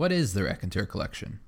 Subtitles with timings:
[0.00, 1.40] What is the Raconteur Collection?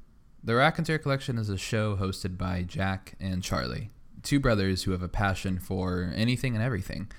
[0.45, 3.89] The Raconteur Collection is a show hosted by Jack and Charlie,
[4.23, 7.11] two brothers who have a passion for anything and everything.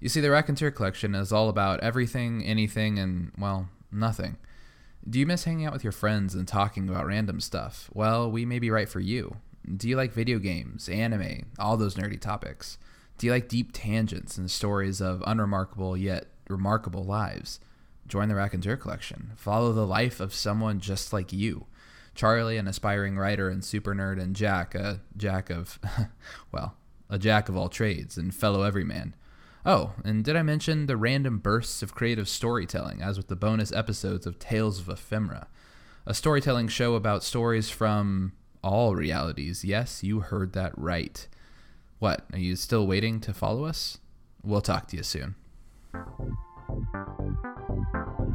[0.00, 4.38] You see, the Raconteur Collection is all about everything, anything, and, well, nothing.
[5.08, 7.88] Do you miss hanging out with your friends and talking about random stuff?
[7.94, 9.36] Well, we may be right for you.
[9.76, 12.76] Do you like video games, anime, all those nerdy topics?
[13.18, 17.60] Do you like deep tangents and stories of unremarkable yet remarkable lives?
[18.06, 19.32] Join the Raconteur Collection.
[19.36, 21.66] Follow the life of someone just like you.
[22.14, 25.78] Charlie, an aspiring writer and super nerd, and Jack, a jack of,
[26.52, 26.74] well,
[27.10, 29.14] a jack of all trades and fellow everyman.
[29.64, 33.72] Oh, and did I mention the random bursts of creative storytelling, as with the bonus
[33.72, 35.48] episodes of Tales of Ephemera?
[36.06, 38.32] A storytelling show about stories from
[38.62, 39.64] all realities.
[39.64, 41.26] Yes, you heard that right.
[41.98, 43.98] What, are you still waiting to follow us?
[44.42, 45.34] We'll talk to you soon.
[46.68, 46.86] Thank
[47.94, 48.25] you.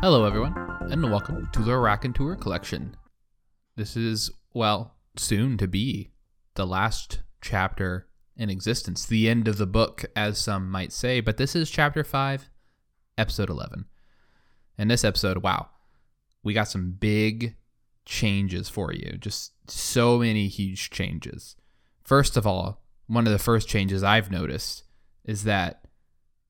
[0.00, 0.54] Hello, everyone,
[0.92, 2.96] and welcome to the Raconteur Collection.
[3.74, 6.12] This is, well, soon to be
[6.54, 11.36] the last chapter in existence, the end of the book, as some might say, but
[11.36, 12.48] this is chapter 5,
[13.18, 13.86] episode 11.
[14.78, 15.66] In this episode, wow,
[16.44, 17.56] we got some big
[18.04, 19.18] changes for you.
[19.18, 21.56] Just so many huge changes.
[22.04, 24.84] First of all, one of the first changes I've noticed
[25.24, 25.87] is that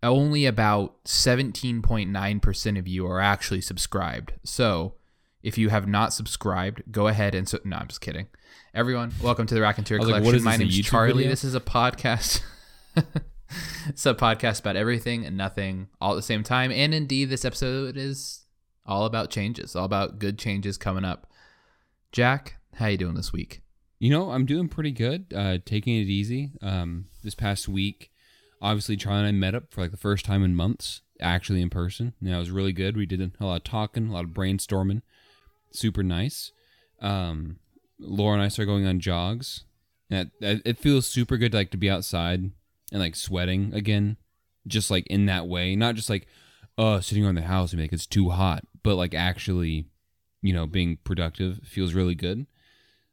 [0.03, 4.35] only about 17.9% of you are actually subscribed.
[4.45, 4.95] So
[5.43, 8.29] if you have not subscribed, go ahead and so no, I'm just kidding.
[8.75, 10.37] Everyone, welcome to the Raconteur was like, Collection.
[10.37, 11.15] is My name's Charlie.
[11.15, 11.31] video?
[11.31, 12.43] This is a podcast.
[13.89, 16.71] it's a podcast about everything and nothing all at the same time.
[16.71, 18.45] And indeed, this episode is
[18.87, 21.31] all about changes, all about good changes coming up.
[22.13, 23.63] Jack, how you doing this week?
[23.99, 25.33] You know, I'm doing pretty good.
[25.35, 26.53] Uh, taking it easy.
[26.63, 28.13] Um, this past week,
[28.61, 31.71] obviously, Charlie and I met up for like the first time in months, actually in
[31.71, 32.15] person.
[32.21, 32.97] And that was really good.
[32.97, 35.03] We did a lot of talking, a lot of brainstorming.
[35.71, 36.53] Super nice.
[37.01, 37.59] Um,
[37.99, 39.65] Laura and I started going on jogs.
[40.11, 42.41] And it, it feels super good to like to be outside
[42.91, 44.17] and like sweating again,
[44.67, 46.27] just like in that way, not just like
[46.79, 49.85] uh sitting around the house and like it's too hot, but like actually,
[50.41, 52.47] you know, being productive feels really good.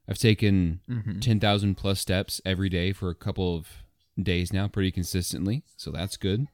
[0.07, 1.19] I've taken Mm-hmm.
[1.19, 3.67] 10,000 plus steps every day for a couple of
[4.21, 5.63] days now, pretty consistently.
[5.77, 6.47] So that's good.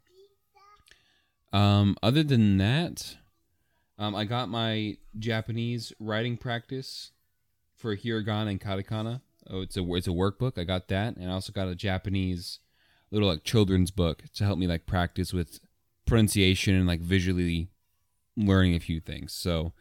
[1.53, 3.17] Um, other than that,
[3.99, 7.11] um, I got my Japanese writing practice
[7.75, 9.21] for hiragana and katakana.
[9.49, 10.57] Oh, it's a it's a workbook.
[10.57, 12.59] I got that, and I also got a Japanese
[13.11, 15.59] little like children's book to help me like practice with
[16.05, 17.67] pronunciation and like visually
[18.37, 19.33] learning a few things.
[19.33, 19.73] So,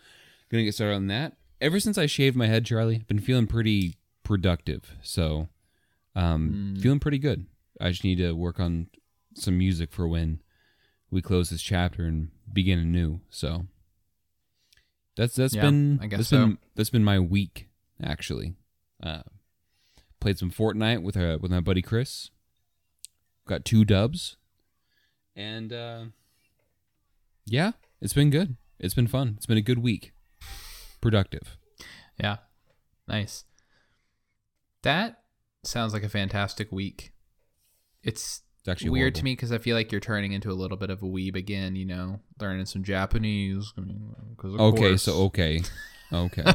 [0.51, 1.37] gonna get started on that.
[1.61, 4.97] Ever since I shaved my head, Charlie, I've been feeling pretty productive.
[5.03, 5.49] So,
[6.17, 6.83] um, Mm.
[6.83, 7.47] feeling pretty good.
[7.81, 8.89] I just need to work on
[9.35, 10.41] some music for when
[11.11, 13.21] we close this chapter and begin anew.
[13.31, 13.67] So,
[15.17, 16.39] that's that's Yeah, been I guess that's so.
[16.47, 17.69] been that's been my week
[18.03, 18.55] actually.
[19.03, 19.23] Uh,
[20.21, 22.31] played some Fortnite with uh, with my buddy Chris.
[23.47, 24.37] Got two dubs,
[25.35, 26.05] and uh,
[27.47, 28.57] yeah, it's been good.
[28.79, 29.35] It's been fun.
[29.37, 30.13] It's been a good week.
[31.01, 31.57] Productive.
[32.19, 32.37] Yeah.
[33.09, 33.45] Nice.
[34.83, 35.23] That
[35.65, 37.13] sounds like a fantastic week.
[38.03, 40.77] It's It's actually weird to me because I feel like you're turning into a little
[40.77, 43.73] bit of a weeb again, you know, learning some Japanese.
[44.37, 45.03] 'cause of Okay, course.
[45.03, 45.63] so okay,
[46.13, 46.45] okay.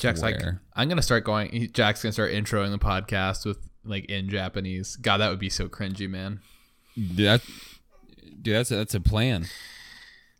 [0.00, 0.40] Jack's like,
[0.74, 1.70] I'm gonna start going.
[1.72, 4.96] Jack's gonna start introing the podcast with like in Japanese.
[4.96, 6.40] God, that would be so cringy, man.
[6.96, 7.42] Dude, that,
[8.42, 9.46] dude, that's a, that's a plan.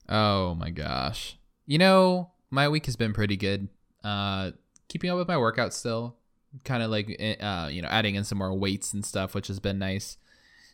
[0.08, 1.38] Oh my gosh.
[1.66, 3.68] You know, my week has been pretty good.
[4.02, 4.50] Uh,
[4.88, 6.16] keeping up with my workout still.
[6.62, 9.48] Kind of like, eh, uh, you know, adding in some more weights and stuff, which
[9.48, 10.18] has been nice.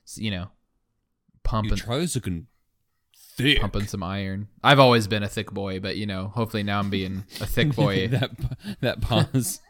[0.05, 0.49] S- you know,
[1.43, 2.47] pumping, Charlie's looking
[3.17, 3.61] thick.
[3.61, 4.49] pumping some iron.
[4.62, 7.75] I've always been a thick boy, but you know, hopefully now I'm being a thick
[7.75, 8.09] boy.
[8.09, 8.31] that
[8.81, 9.61] that pause.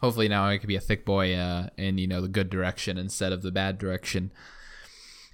[0.00, 2.96] hopefully now I could be a thick boy uh, in you know the good direction
[2.98, 4.30] instead of the bad direction.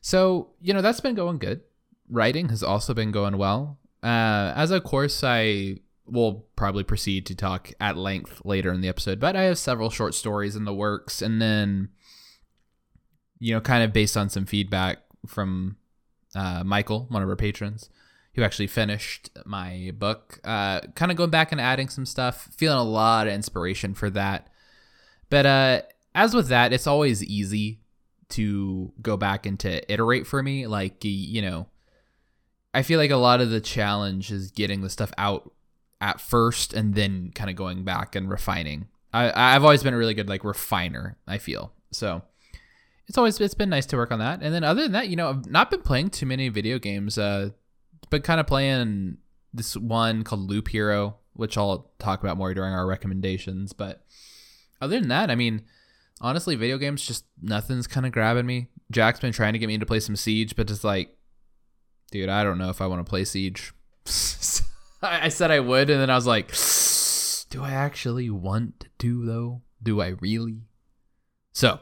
[0.00, 1.60] So you know that's been going good.
[2.08, 3.78] Writing has also been going well.
[4.02, 8.88] Uh, as a course I will probably proceed to talk at length later in the
[8.88, 11.90] episode, but I have several short stories in the works, and then
[13.38, 15.76] you know kind of based on some feedback from
[16.34, 17.88] uh, Michael, one of our patrons.
[18.34, 20.38] who actually finished my book.
[20.44, 24.10] Uh, kind of going back and adding some stuff, feeling a lot of inspiration for
[24.10, 24.48] that.
[25.30, 25.82] But uh,
[26.14, 27.80] as with that, it's always easy
[28.28, 30.66] to go back and to iterate for me.
[30.66, 31.66] Like, you know,
[32.74, 35.50] I feel like a lot of the challenge is getting the stuff out
[36.00, 38.88] at first and then kind of going back and refining.
[39.12, 41.16] I, I've always been a really good like refiner.
[41.26, 42.22] I feel so.
[43.08, 44.40] It's always it's been nice to work on that.
[44.42, 47.16] And then other than that, you know, I've not been playing too many video games.
[47.16, 47.50] Uh,
[48.10, 49.18] but kind of playing
[49.52, 53.72] this one called Loop Hero, which I'll talk about more during our recommendations.
[53.72, 54.04] But
[54.80, 55.64] other than that, I mean,
[56.20, 58.68] honestly, video games just nothing's kind of grabbing me.
[58.90, 61.16] Jack's been trying to get me to play some Siege, but just like,
[62.10, 63.72] dude, I don't know if I want to play Siege.
[65.06, 66.48] I said I would, and then I was like,
[67.50, 69.62] do I actually want to do though?
[69.82, 70.62] Do I really?
[71.52, 71.80] So,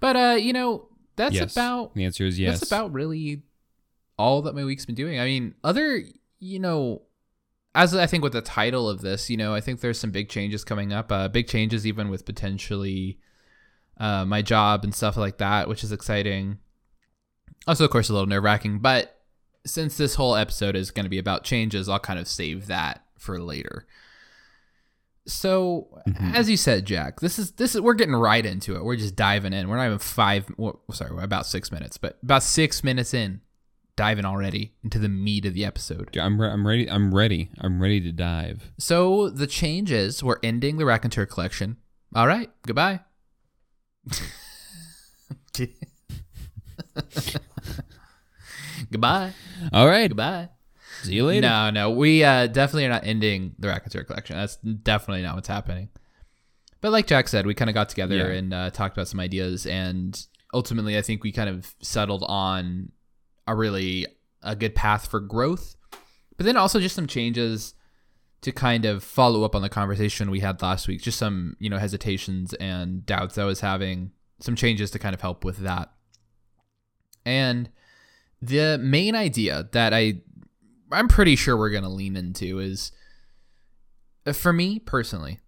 [0.00, 1.52] but uh, you know, that's Yes.
[1.56, 2.60] about The answer is yes.
[2.60, 3.42] that's about really
[4.18, 5.18] all that my week's been doing.
[5.20, 6.02] I mean, other,
[6.38, 7.02] you know,
[7.74, 10.28] as I think with the title of this, you know, I think there's some big
[10.28, 11.10] changes coming up.
[11.10, 13.18] Uh, big changes even with potentially
[13.98, 16.58] uh, my job and stuff like that, which is exciting.
[17.66, 18.78] Also, of course, a little nerve wracking.
[18.78, 19.13] But
[19.66, 23.04] since this whole episode is going to be about changes, I'll kind of save that
[23.18, 23.86] for later.
[25.26, 26.34] So, Mhm.
[26.34, 28.84] as you said, Jack, this is this is we're getting right into it.
[28.84, 29.68] We're just diving in.
[29.68, 30.46] We're not even five.
[30.58, 33.40] Well, sorry, we're about six minutes, but about six minutes in,
[33.96, 36.14] diving already into the meat of the episode.
[36.18, 36.90] I'm, re- I'm ready.
[36.90, 37.48] I'm ready.
[37.58, 38.70] I'm ready to dive.
[38.76, 40.22] So the changes.
[40.22, 41.78] we're ending the Raconteur collection.
[42.14, 43.00] All right, goodbye.
[48.90, 49.32] goodbye.
[49.72, 50.08] All right.
[50.08, 50.48] Goodbye.
[51.02, 51.42] See you later.
[51.48, 54.36] No, no, we uh, definitely are not ending the Raconteur collection.
[54.36, 55.88] That's definitely not what's happening.
[56.80, 58.38] But like Jack said, we kind of got together Yeah.
[58.38, 60.18] and uh, talked about some ideas, and
[60.52, 62.92] ultimately, I think we kind of settled on
[63.46, 64.06] a really
[64.42, 65.76] a good path for growth.
[66.36, 67.74] But then also just some changes
[68.42, 71.02] to kind of follow up on the conversation we had last week.
[71.02, 74.12] Just some you know hesitations and doubts I was having.
[74.40, 75.90] Some changes to kind of help with that.
[77.24, 77.70] And
[78.46, 80.20] the main idea that I
[80.92, 82.92] I'm pretty sure we're going to lean into is
[84.26, 85.40] uh, for me personally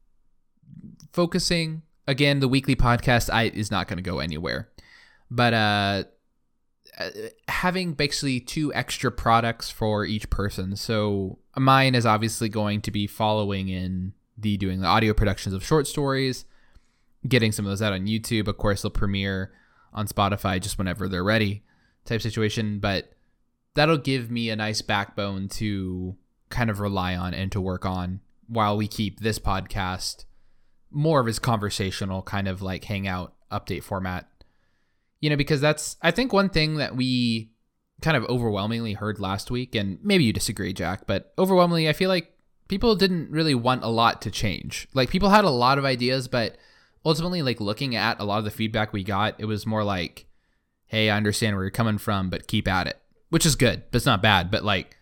[1.12, 4.70] focusing again the weekly podcast I is not going to go anywhere.
[5.30, 6.04] But uh
[6.98, 7.10] uh,
[7.48, 10.76] having basically two extra products for each person.
[10.76, 15.62] So mine is obviously going to be following in the doing the audio productions of
[15.62, 16.46] short stories,
[17.28, 18.48] getting some of those out on YouTube.
[18.48, 19.52] Of course, they'll premiere
[19.92, 21.64] on Spotify just whenever they're ready,
[22.06, 22.78] type situation.
[22.78, 23.12] But
[23.74, 26.16] that'll give me a nice backbone to
[26.50, 30.24] kind of rely on and to work on while we keep this podcast
[30.90, 34.28] more of his conversational kind of like hangout update format
[35.20, 37.50] you know because that's i think one thing that we
[38.00, 42.08] kind of overwhelmingly heard last week and maybe you disagree jack but overwhelmingly i feel
[42.08, 42.32] like
[42.68, 46.28] people didn't really want a lot to change like people had a lot of ideas
[46.28, 46.56] but
[47.04, 50.26] ultimately like looking at a lot of the feedback we got it was more like
[50.86, 53.00] hey i understand where you're coming from but keep at it
[53.30, 54.96] which is good but it's not bad but like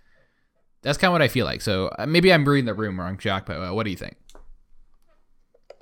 [0.82, 3.16] that's kind of what i feel like so uh, maybe i'm reading the room wrong
[3.18, 4.16] jack but uh, what do you think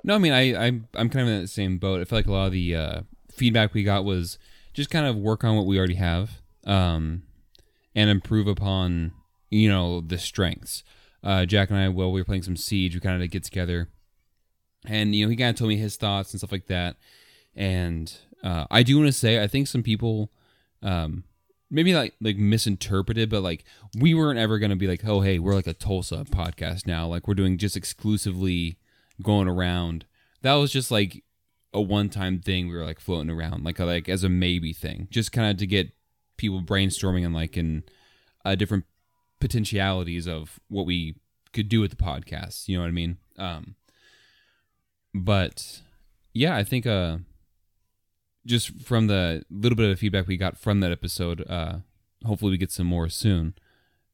[0.03, 2.01] No, I mean I I'm I'm kind of in that same boat.
[2.01, 3.01] I feel like a lot of the uh,
[3.31, 4.37] feedback we got was
[4.73, 7.23] just kind of work on what we already have, um,
[7.95, 9.13] and improve upon
[9.49, 10.83] you know the strengths.
[11.23, 13.45] Uh, Jack and I, while we were playing some Siege, we kind of like, get
[13.45, 13.87] together,
[14.85, 16.97] and you know he kind of told me his thoughts and stuff like that.
[17.55, 18.13] And
[18.43, 20.31] uh, I do want to say I think some people.
[20.81, 21.23] Um,
[21.73, 23.65] maybe like like misinterpreted, but like
[23.97, 27.07] we weren't ever gonna be like, oh hey, we're like a Tulsa podcast now.
[27.07, 28.77] Like we're doing just exclusively
[29.21, 30.05] going around.
[30.41, 31.23] That was just like
[31.73, 32.67] a one time thing.
[32.67, 35.67] We were like floating around, like like as a maybe thing, just kind of to
[35.67, 35.91] get
[36.37, 37.83] people brainstorming and like in
[38.45, 38.85] uh, different
[39.39, 41.15] potentialities of what we
[41.53, 42.67] could do with the podcast.
[42.67, 43.17] You know what I mean?
[43.37, 43.75] Um,
[45.13, 45.81] but
[46.33, 47.17] yeah, I think uh,
[48.45, 51.77] just from the little bit of feedback we got from that episode, uh,
[52.25, 53.53] hopefully we get some more soon.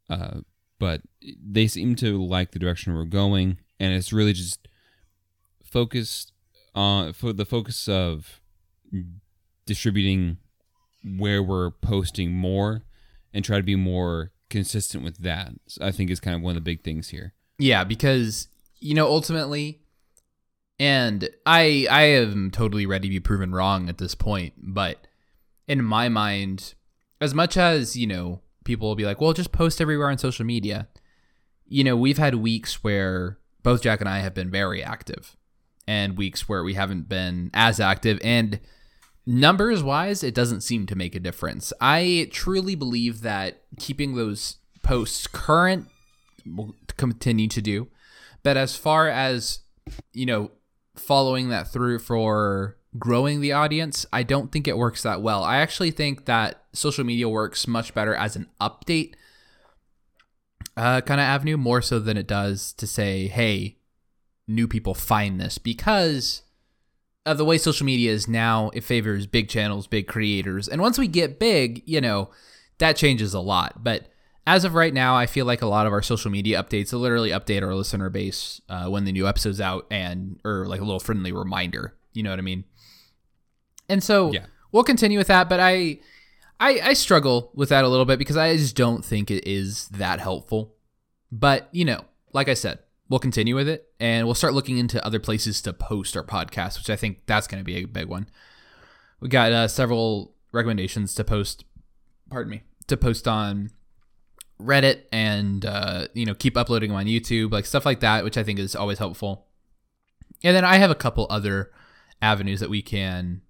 [0.10, 0.42] Uh,
[0.80, 4.68] but they seem to like the direction we're going, and it's really just
[5.64, 6.32] focused
[6.74, 8.40] on for the focus of
[9.66, 10.38] distributing
[11.18, 12.84] where we're posting more
[13.34, 15.52] and try to be more consistent with that.
[15.82, 17.34] I think is kind of one of the big things here.
[17.58, 18.48] Yeah, because
[18.80, 19.82] you know ultimately,
[20.80, 24.54] and I I am totally ready to be proven wrong at this point.
[24.58, 25.08] But
[25.68, 26.74] in my mind,
[27.20, 30.46] as much as you know, people will be like, "Well, just post everywhere on social
[30.46, 30.88] media."
[31.68, 35.36] You know, we've had weeks where both Jack and I have been very active,
[35.88, 38.20] and weeks where we haven't been as active.
[38.24, 38.60] And
[39.26, 41.72] numbers wise, it doesn't seem to make a difference.
[41.80, 45.88] I truly believe that keeping those posts current,
[46.46, 47.88] we'll continue to do.
[48.42, 49.60] But as far as,
[50.14, 50.52] you know,
[51.00, 55.44] following that through for growing the audience, I don't think it works that well.
[55.44, 59.14] I actually think that social media works much better as an update
[60.80, 63.78] uh, kind of avenue more so than it does to say, hey,
[64.48, 66.44] new people find this because
[67.26, 68.70] of the way social media is now.
[68.74, 70.70] It favors big channels, big creators.
[70.70, 72.30] And once we get big, you know,
[72.78, 73.84] that changes a lot.
[73.84, 74.08] But
[74.50, 77.30] as of right now, I feel like a lot of our social media updates literally
[77.30, 81.00] update our listener base uh, when the new episode's out and, or like a little
[81.00, 81.94] friendly reminder.
[82.14, 82.64] You know what I mean?
[83.88, 84.46] And so Yeah.
[84.72, 85.50] we'll continue with that.
[85.50, 86.00] But I,
[86.60, 89.88] I, I struggle with that a little bit because I just don't think it is
[89.90, 90.74] that helpful.
[91.32, 95.04] But, you know, like I said, we'll continue with it and we'll start looking into
[95.06, 98.08] other places to post our podcast, which I think that's going to be a big
[98.08, 98.28] one.
[99.20, 101.66] We got uh, several recommendations to post,
[102.32, 103.70] pardon me, to post on
[104.62, 108.38] Reddit and, uh, you know, keep uploading them on YouTube, like stuff like that, which
[108.38, 109.48] I think is always helpful.
[110.44, 111.72] And then I have a couple other
[112.22, 113.42] avenues that we can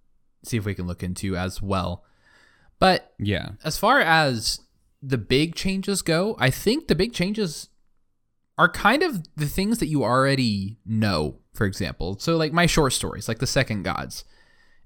[0.44, 2.04] see if we can look into as well.
[2.80, 3.52] But Yeah.
[3.64, 4.62] as far as
[5.02, 7.70] the big changes go, I think the big changes
[8.58, 12.18] are kind of the things that you already know, for example.
[12.20, 14.26] So, like my short stories, like The Second Gods.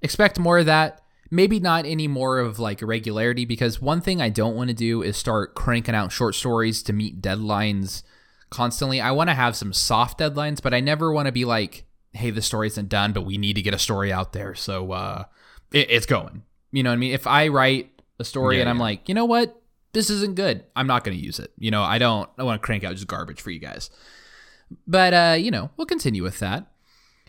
[0.01, 1.01] Expect more of that.
[1.34, 5.02] Maybe not any more of like regularity, because one thing I don't want to do
[5.02, 8.04] is start cranking out short stories to meet deadlines
[8.52, 9.02] constantly.
[9.02, 12.30] I want to have some soft deadlines, but I never want to be like, hey,
[12.30, 14.54] the story isn't done, but we need to get a story out there.
[14.54, 15.24] So, uh,
[15.72, 16.44] it, it's going.
[16.72, 17.13] You know what I mean?
[17.13, 18.84] If I write a story Yeah, and I'm yeah.
[18.84, 19.60] like, you know what?
[19.94, 20.63] This isn't good.
[20.75, 21.52] I'm not going to use it.
[21.58, 23.90] You know, I don't I want to crank out just garbage for you guys.
[24.88, 26.68] But uh, you know, we'll continue with that.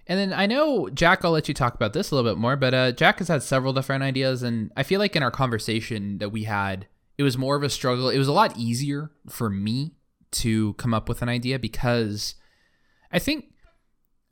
[0.06, 2.56] And then I know Jack, I'll let you talk about this a little bit more,
[2.56, 6.18] but uh, Jack has had several different ideas, and I feel like in our conversation
[6.18, 8.10] that we had, it was more of a struggle.
[8.10, 9.92] It was a lot easier for me
[10.32, 12.34] to come up with an idea because
[13.12, 13.46] I think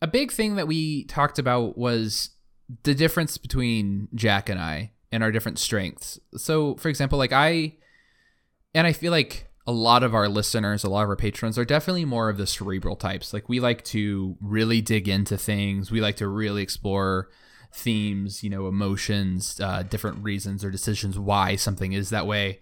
[0.02, 2.31] a big thing that we talked about was
[2.83, 6.19] the difference between Jack and I and our different strengths.
[6.37, 7.76] So, for example, like I,
[8.75, 11.64] and I feel like a lot of our listeners, a lot of our patrons are
[11.64, 13.33] definitely more of the cerebral types.
[13.33, 15.90] Like we like to really dig into things.
[15.90, 17.28] We like to really explore
[17.73, 22.61] themes, you know, emotions, uh, different reasons or decisions why something is that way.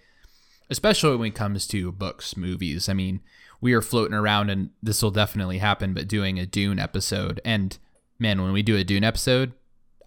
[0.68, 2.88] Especially when it comes to books, movies.
[2.88, 3.20] I mean,
[3.60, 5.94] we are floating around, and this will definitely happen.
[5.94, 7.76] But doing a Dune episode, and
[8.20, 9.52] man, when we do a Dune episode,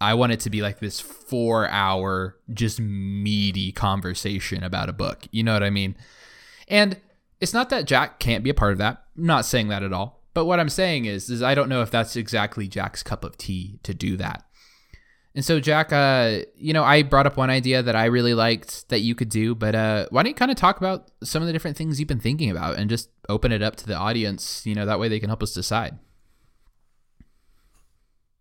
[0.00, 5.26] I want it to be like this four hour, just meaty conversation about a book.
[5.30, 5.96] You know what I mean?
[6.68, 7.00] And
[7.40, 9.04] it's not that Jack can't be a part of that.
[9.16, 10.22] I'm not saying that at all.
[10.34, 13.36] But what I'm saying is, is I don't know if that's exactly Jack's cup of
[13.36, 14.44] tea to do that.
[15.36, 18.88] And so, Jack, uh, you know, I brought up one idea that I really liked
[18.88, 21.46] that you could do, but uh, why don't you kind of talk about some of
[21.46, 24.64] the different things you've been thinking about and just open it up to the audience?
[24.64, 25.98] You know, that way they can help us decide.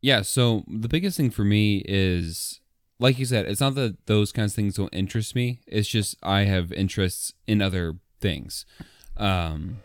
[0.01, 2.60] Yeah, so the biggest thing for me is
[3.00, 5.62] like you said, it's not that those kinds of things don't interest me.
[5.65, 8.65] It's just I have interests in other things.
[9.18, 9.82] Um,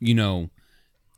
[0.00, 0.50] you know,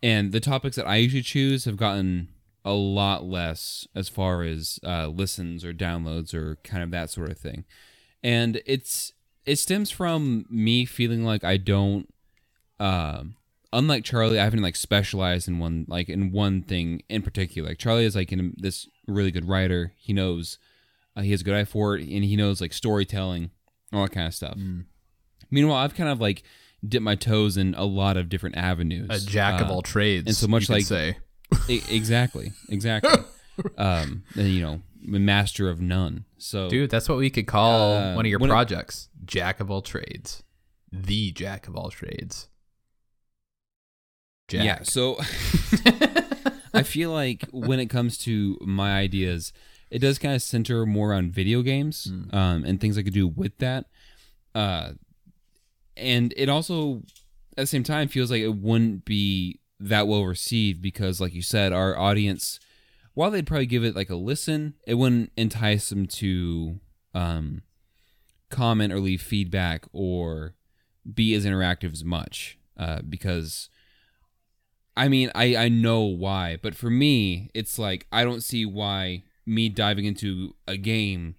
[0.02, 2.28] and the topics that I usually choose have gotten
[2.64, 7.30] a lot less as far as uh, listens or downloads or kind of that sort
[7.30, 7.64] of thing.
[8.22, 9.14] And it's
[9.46, 12.12] it stems from me feeling like I don't
[12.80, 13.36] um
[13.72, 17.70] unlike Charlie, I haven't like specialized in one like in one thing in particular.
[17.70, 19.92] Like Charlie is like in this really good writer.
[19.96, 20.58] He knows
[21.16, 23.50] uh, he has a good eye for it, and he knows like storytelling,
[23.92, 24.56] all that kind of stuff.
[25.50, 26.42] Meanwhile, I've kind of like
[26.88, 29.08] dipped my toes in a lot of different avenues.
[29.10, 30.26] A jack of Uh, all trades.
[30.26, 31.16] and so much like- say.
[31.68, 33.22] e- exactly, exactly.
[33.78, 36.24] um, and, you know, master of none.
[36.38, 39.08] So Dude, that's what we could call Uh, one of your when it- projects.
[39.24, 40.42] jack of all trades.
[40.92, 42.48] The jack of all trades.
[44.48, 44.64] Jack.
[44.64, 45.16] Yeah, so
[46.74, 49.52] I feel like when it comes to my ideas,
[49.90, 53.26] it does kind of center more on video games um, and things I could do
[53.26, 53.86] with that.
[54.54, 54.92] Uh,
[55.96, 57.02] and it also,
[57.56, 61.42] at the same time, feels like it wouldn't be that well received because, like you
[61.42, 62.60] said, our audience,
[63.14, 66.80] while they'd probably give it like a listen, it wouldn't entice them to
[67.14, 67.62] um,
[68.50, 70.54] comment or leave feedback or
[71.12, 73.68] be as interactive as much uh, because
[74.96, 79.24] I mean, I I know why, but for me, it's like I don't see why
[79.46, 81.34] me diving into a game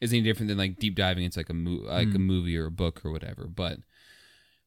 [0.00, 2.66] is any different than like deep diving into like a mo- like a movie or
[2.66, 3.46] a book or whatever.
[3.46, 3.78] But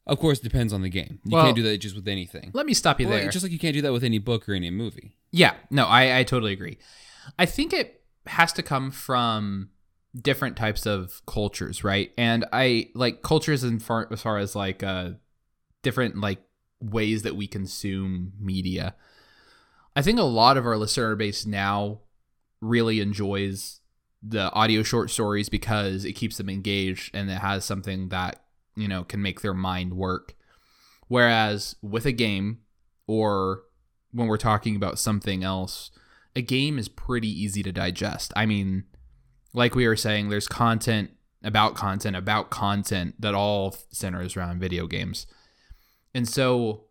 [0.05, 1.19] of course, it depends on the game.
[1.25, 2.51] You Well, can't do that just with anything.
[2.53, 3.29] Let me stop you Well, there.
[3.29, 5.15] just like you can't do that with any book or any movie.
[5.31, 6.77] Yeah, no, I, I totally agree.
[7.39, 9.69] I think it has to come from
[10.19, 12.11] different types of cultures, right?
[12.17, 15.11] And I like cultures in far as far as like uh
[15.81, 16.39] different like
[16.81, 18.95] ways that we consume media.
[19.95, 22.01] I think a lot of our listener base now
[22.61, 23.79] really enjoys
[24.25, 28.43] the audio short stories because it keeps them engaged and it has something that,
[28.75, 30.35] you know, can make their mind work.
[31.07, 32.59] Whereas with a game
[33.05, 33.63] or
[34.11, 35.91] when we're talking about something else,
[36.35, 38.31] a game is pretty easy to digest.
[38.35, 38.85] I mean,
[39.53, 41.11] like we were saying, there's content
[41.43, 45.27] about content about content that all centers around video games.
[46.13, 46.85] And so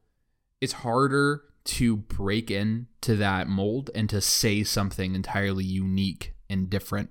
[0.61, 7.11] it's harder to break into that mold and to say something entirely unique and different.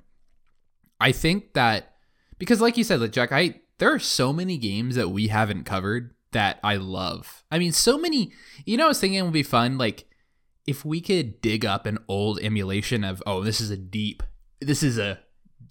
[1.02, 1.96] I think that
[2.38, 5.66] because like you said, like Jack, I there are so many games that we haven't
[5.66, 7.44] covered that I love.
[7.52, 8.32] I mean, so many
[8.66, 10.06] you know I was thinking it would be fun, like
[10.68, 14.24] if we could dig up an old emulation of oh, this is a deep
[14.60, 15.20] this is a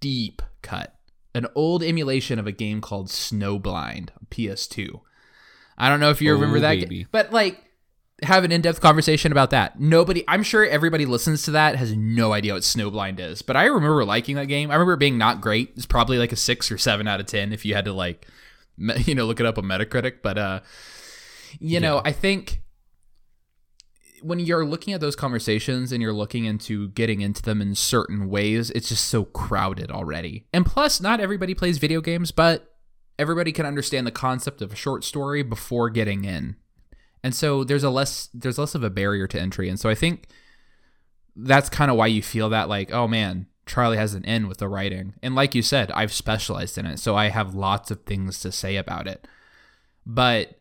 [0.01, 0.95] deep cut.
[1.33, 5.01] An old emulation of a game called Snowblind PS2.
[5.79, 7.70] I don't know if you remember Oh, that, but like
[8.23, 9.81] have an in-depth conversation about that.
[9.81, 13.65] Nobody, I'm sure everybody listens to that has no idea what Snowblind is, but I
[13.65, 14.71] remember liking that game.
[14.71, 15.73] I remember it being not great.
[15.77, 18.27] It's probably like a six or seven out of ten if you had to like,
[18.79, 20.23] you know, look it up on Metacritic.
[20.23, 20.61] But uh,
[21.59, 22.61] you know, I think
[24.23, 28.29] when you're looking at those conversations and you're looking into getting into them in certain
[28.29, 30.47] ways, it's just so crowded already.
[30.53, 32.77] And plus, not everybody plays video games, but
[33.19, 36.57] everybody can understand the concept of a short story before getting in.
[37.23, 39.69] And so there's a less there's less of a barrier to entry.
[39.69, 40.29] And so I think
[41.37, 44.59] that's kind of why you feel that like, oh man, Charlie has an in with
[44.59, 45.15] the writing.
[45.23, 48.53] And like you said, I've specialized in it, so I have lots of things to
[48.53, 49.29] say about it.
[50.07, 50.59] But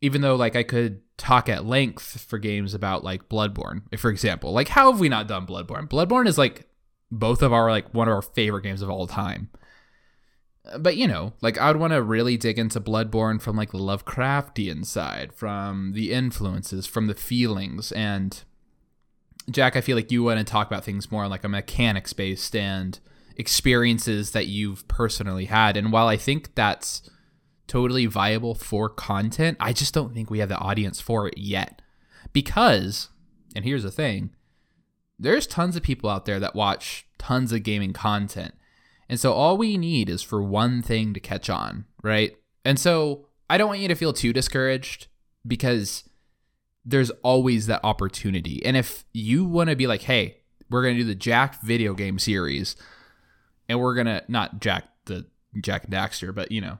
[0.00, 4.52] even though like I could talk at length for games about like Bloodborne, for example,
[4.52, 5.88] like how have we not done Bloodborne?
[5.88, 6.66] Bloodborne is like
[7.10, 9.50] both of our like one of our favorite games of all time.
[10.78, 13.78] But you know, like I would want to really dig into Bloodborne from like the
[13.78, 18.42] Lovecraftian side, from the influences, from the feelings, and
[19.50, 22.54] Jack, I feel like you want to talk about things more like a mechanics based
[22.54, 22.98] and
[23.36, 25.76] experiences that you've personally had.
[25.76, 27.08] And while I think that's
[27.66, 31.82] totally viable for content, I just don't think we have the audience for it yet.
[32.32, 33.08] Because,
[33.56, 34.30] and here's the thing,
[35.18, 38.54] there's tons of people out there that watch tons of gaming content.
[39.10, 42.36] And so all we need is for one thing to catch on, right?
[42.64, 45.08] And so I don't want you to feel too discouraged
[45.44, 46.08] because
[46.84, 48.64] there's always that opportunity.
[48.64, 50.36] And if you want to be like, hey,
[50.70, 52.76] we're going to do the Jack video game series
[53.68, 55.26] and we're going to, not Jack, the
[55.60, 56.78] Jack Daxter, but you know,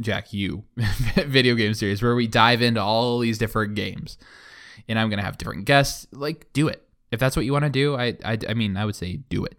[0.00, 0.62] Jack you
[1.16, 4.18] video game series where we dive into all these different games
[4.88, 6.86] and I'm going to have different guests, like do it.
[7.10, 9.44] If that's what you want to do, I, I, I mean, I would say do
[9.44, 9.58] it.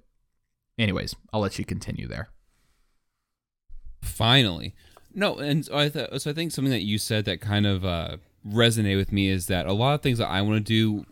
[0.78, 2.30] Anyways, I'll let you continue there.
[4.02, 4.76] Finally,
[5.14, 7.86] no, and so I th- so I think something that you said that kind of
[7.86, 11.06] uh, resonated with me is that a lot of things that I want to do,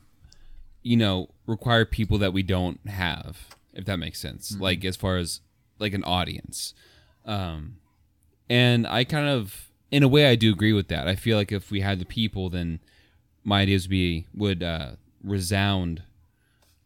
[0.81, 4.57] you know, require people that we don't have, if that makes sense.
[4.57, 5.41] Like as far as
[5.79, 6.73] like an audience,
[7.25, 7.77] um,
[8.49, 11.07] and I kind of, in a way, I do agree with that.
[11.07, 12.79] I feel like if we had the people, then
[13.43, 14.91] my ideas would be would uh,
[15.23, 16.03] resound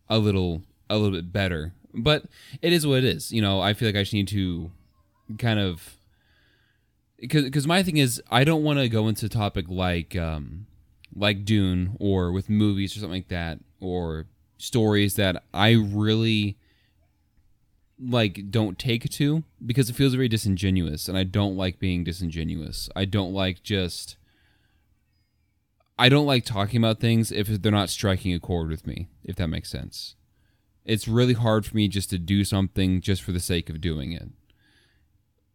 [0.10, 1.74] a little a little bit better.
[1.96, 2.26] But
[2.62, 3.32] it is what it is.
[3.32, 4.72] You know, I feel like I just need to
[5.38, 5.96] kind of
[7.20, 10.68] because my thing is I don't want to go into a topic like um
[11.16, 14.26] like Dune or with movies or something like that or
[14.58, 16.58] stories that I really
[17.98, 22.90] like don't take to because it feels very disingenuous and I don't like being disingenuous.
[22.96, 24.18] I don't like just
[25.98, 29.38] I don't like talking about things if they're not striking a chord with me, if
[29.38, 30.16] that makes sense.
[30.86, 34.12] It's really hard for me just to do something just for the sake of doing
[34.12, 34.30] it.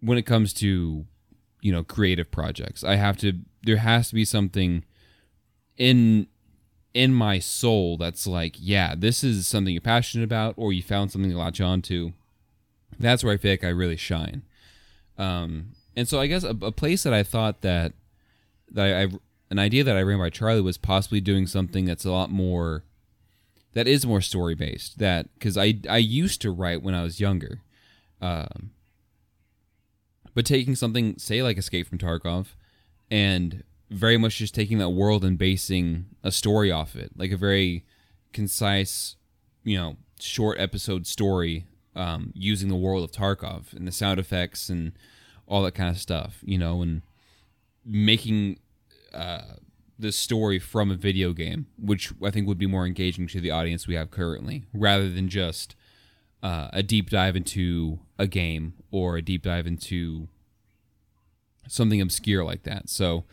[0.01, 1.07] When it comes to,
[1.61, 4.85] you know, creative projects, I have to there has to be something
[5.77, 6.27] in
[6.93, 11.13] in my soul that's like, yeah, this is something you're passionate about or you found
[11.13, 12.13] something to latch on to.
[12.99, 14.43] That's where I feel like I really shine.
[15.17, 17.93] Um, and so I guess a, a place that I thought that
[18.71, 19.09] that I, I
[19.51, 22.85] an idea that I ran by Charlie was possibly doing something that's a lot more
[23.75, 24.99] that is more story based.
[24.99, 27.63] That because I I used to write when I was younger,
[28.21, 28.71] um,
[30.35, 32.55] but taking something say like Escape from Tarkov,
[33.11, 37.37] and very much just taking that world and basing a story off it, like a
[37.37, 37.85] very
[38.33, 39.17] concise,
[39.65, 44.69] you know, short episode story um, using the world of Tarkov and the sound effects
[44.69, 44.93] and
[45.47, 47.03] all that kind of stuff, you know, and
[47.85, 48.59] making
[49.13, 49.55] uh,
[50.01, 53.51] the story from a video game, which I think would be more engaging to the
[53.51, 55.77] audience we have currently, rather than just
[56.43, 60.29] uh, a deep dive into a game or a deep dive into
[61.69, 62.89] something obscure like that.
[62.89, 63.25] So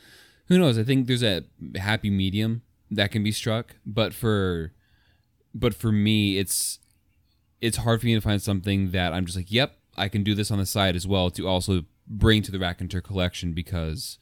[0.48, 0.78] who knows?
[0.78, 1.44] I think there's a
[1.76, 4.74] happy medium that can be struck, but for
[5.54, 6.80] but for me, it's
[7.60, 10.36] it's hard for me to find something that I'm just like, yep, I can do
[10.36, 13.54] this on the side as well to also bring to the Rack and Raconteur collection
[13.54, 14.18] because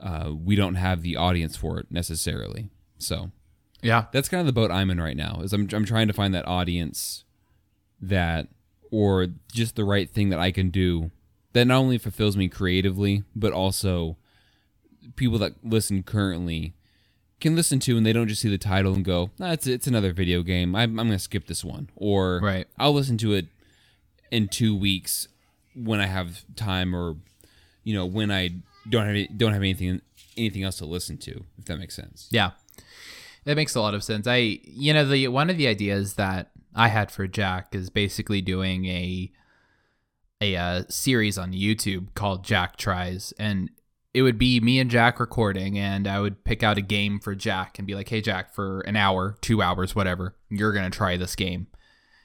[0.00, 2.68] uh, we don't have the audience for it necessarily.
[2.98, 3.30] So
[3.82, 4.06] Yeah.
[4.12, 5.40] that's kind of the boat I'm in right now.
[5.42, 7.24] Is I'm I'm trying to find that audience
[8.00, 8.48] that
[8.90, 11.10] or just the right thing that I can do
[11.52, 14.16] that not only fulfills me creatively, but also
[15.16, 16.74] people that listen currently
[17.40, 19.86] can listen to and they don't just see the title and go, nah, it's it's
[19.86, 20.74] another video game.
[20.74, 22.66] I'm I'm gonna skip this one, or Right.
[22.78, 23.46] I'll listen to it
[24.30, 25.28] in two weeks
[25.74, 27.16] when I have time, or
[27.84, 28.50] you know when I
[28.88, 30.00] don't have don't have anything
[30.36, 31.44] anything else to listen to.
[31.58, 32.28] If that makes sense.
[32.30, 32.52] Yeah.
[33.44, 34.26] That makes a lot of sense.
[34.26, 38.40] I you know the one of the ideas that I had for Jack is basically
[38.40, 39.30] doing a
[40.40, 43.70] a uh, series on YouTube called Jack Tries and
[44.12, 47.34] it would be me and Jack recording and I would pick out a game for
[47.34, 51.16] Jack and be like, "Hey Jack, for an hour, 2 hours, whatever, you're to try
[51.16, 51.66] this game."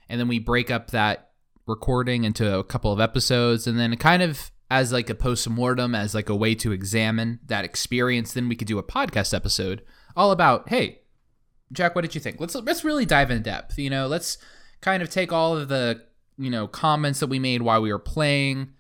[0.07, 1.31] And then we break up that
[1.67, 6.15] recording into a couple of episodes and then kind of as like a post-mortem as
[6.15, 9.83] like a way to examine that experience then we could do a podcast episode
[10.15, 11.01] all about hey
[11.71, 12.39] jack what did you think?
[12.39, 14.07] Let's let's really dive in depth you know?
[14.07, 14.37] Let's
[14.81, 16.01] kind of take all of the
[16.37, 18.71] you know comments that we made while we were playing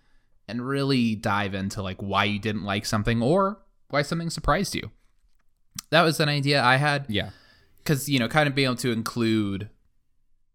[0.47, 4.91] and really dive into like why you didn't like something or why something surprised you.
[5.89, 7.05] That was an idea i had.
[7.07, 7.29] Yeah.
[7.77, 9.69] because you know kind of being able to include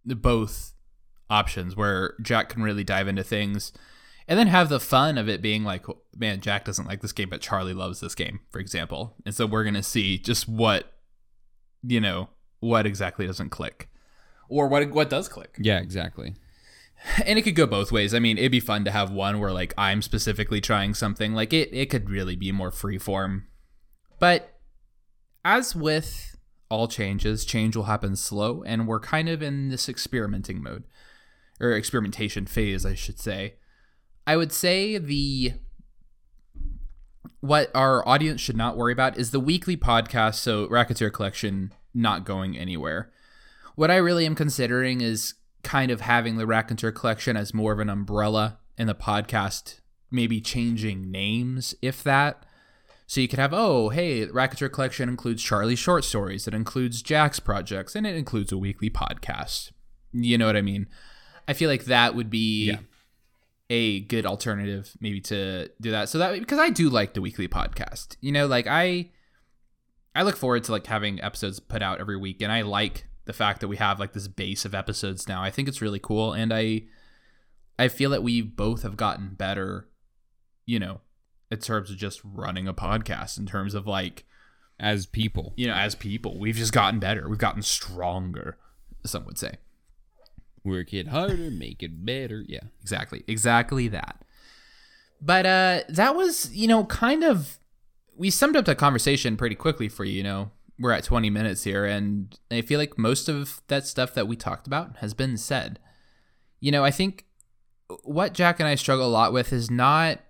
[0.04, 0.72] both
[1.28, 3.72] options where jack can really dive into things
[4.28, 5.86] and then have the fun of it being like
[6.16, 9.14] man jack doesn't like this game but charlie loves this game for example.
[9.24, 10.92] And so we're gonna see just what
[11.82, 12.28] you know
[12.60, 13.88] what exactly doesn't click
[14.48, 15.56] or what what does click.
[15.58, 15.78] Yeah.
[15.78, 16.34] Exactly.
[17.24, 18.14] and it could go both ways.
[18.14, 21.34] I mean it'd be fun to have one where like i'm specifically trying something.
[21.34, 23.46] Like it it could really be more free form.
[24.18, 24.58] But
[25.44, 26.36] as with
[26.68, 30.84] all changes change will happen slow and we're kind of in this experimenting mode
[31.60, 33.54] or experimentation phase i should say
[34.26, 35.52] i would say the
[37.40, 42.24] what our audience should not worry about is the weekly podcast so raconteur collection not
[42.24, 43.10] going anywhere
[43.74, 47.78] what i really am considering is kind of having the raconteur collection as more of
[47.78, 52.44] an umbrella in the podcast maybe changing names if that
[53.06, 57.38] so you could have, oh, hey, Raconteur Collection includes Charlie's short stories, it includes Jack's
[57.38, 59.70] projects, and it includes a weekly podcast.
[60.12, 60.88] You know what I mean?
[61.46, 62.78] I feel like that would be Yeah.
[63.68, 66.08] A good alternative, maybe to do that.
[66.08, 68.16] So that because I do like the weekly podcast.
[68.20, 69.10] You know, like I
[70.14, 73.32] I look forward to like having episodes put out every week, and I like the
[73.32, 75.42] fact that we have like this base of episodes now.
[75.42, 76.82] I think it's really cool, and I
[77.78, 79.88] I feel that we both have gotten better.
[80.64, 81.00] You know,
[81.50, 84.24] in terms of just running a podcast in terms of like
[84.78, 85.52] As people.
[85.56, 88.58] you know as people we've just gotten better we've gotten stronger
[89.04, 89.56] some would say
[90.66, 92.44] Work it harder, make it better.
[92.46, 92.60] Yeah.
[92.82, 94.22] exactly exactly that
[95.20, 97.58] but uh that was you know kind of
[98.16, 101.64] we summed up the conversation pretty quickly for you you know we're at 20 minutes
[101.64, 105.36] here and i feel like most of that stuff that we talked about has been
[105.36, 105.78] said
[106.60, 107.24] you know i think
[108.02, 110.20] what jack and i struggle a lot with is not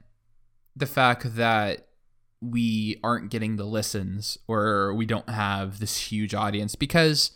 [0.75, 1.89] the fact that
[2.41, 7.33] we aren't getting the listens or we don't have this huge audience because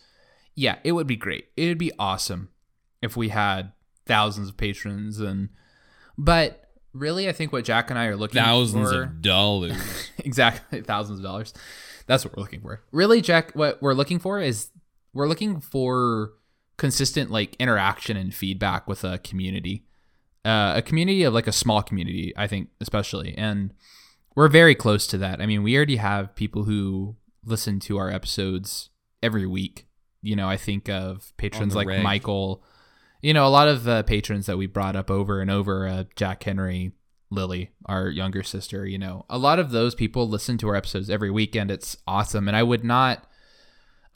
[0.55, 2.51] yeah it would be great it would be awesome
[3.03, 3.73] if we had
[4.07, 5.49] thousands of patrons and
[6.19, 10.11] but really i think what jack and i are looking Thousands for of dollars.
[10.19, 11.55] exactly thousands of dollars.
[12.07, 12.83] That's what we're looking for.
[12.91, 14.71] Really jack what we're looking for is
[15.13, 16.33] we're looking for
[16.77, 19.85] consistent like interaction and feedback with a community.
[20.45, 23.35] Uh, a community of like a small community i think especially.
[23.39, 23.73] And
[24.35, 25.41] we're very close to that.
[25.41, 28.91] I mean we already have people who listen to our episodes
[29.23, 29.87] every week
[30.23, 32.03] you know i think of patrons like reg.
[32.03, 32.63] michael
[33.23, 36.05] you know a lot of uh, patrons that we brought up over and over uh,
[36.17, 36.93] jack henry
[37.31, 41.09] lily our younger sister you know a lot of those people listen to our episodes
[41.09, 41.71] every weekend.
[41.71, 42.49] It's awesome.
[42.49, 43.29] And i would not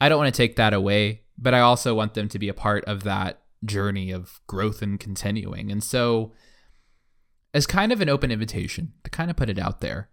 [0.01, 2.53] i don't want to take that away but i also want them to be a
[2.53, 5.71] part of that journey of growth and continuing.
[5.71, 6.33] And so
[7.53, 10.09] as kind of an open invitation to kind of put it out there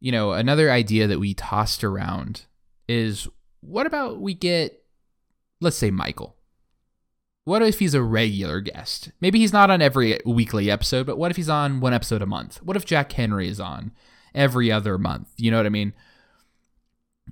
[0.00, 2.46] you know another idea that we tossed around
[2.88, 3.28] is
[3.60, 4.84] what about we get
[5.60, 6.36] let's say michael
[7.48, 9.10] what if he's a regular guest?
[9.20, 12.26] Maybe he's not on every weekly episode, but what if he's on one episode a
[12.26, 12.62] month?
[12.62, 13.92] What if Jack Henry is on
[14.34, 15.28] every other month?
[15.38, 15.94] You know what I mean?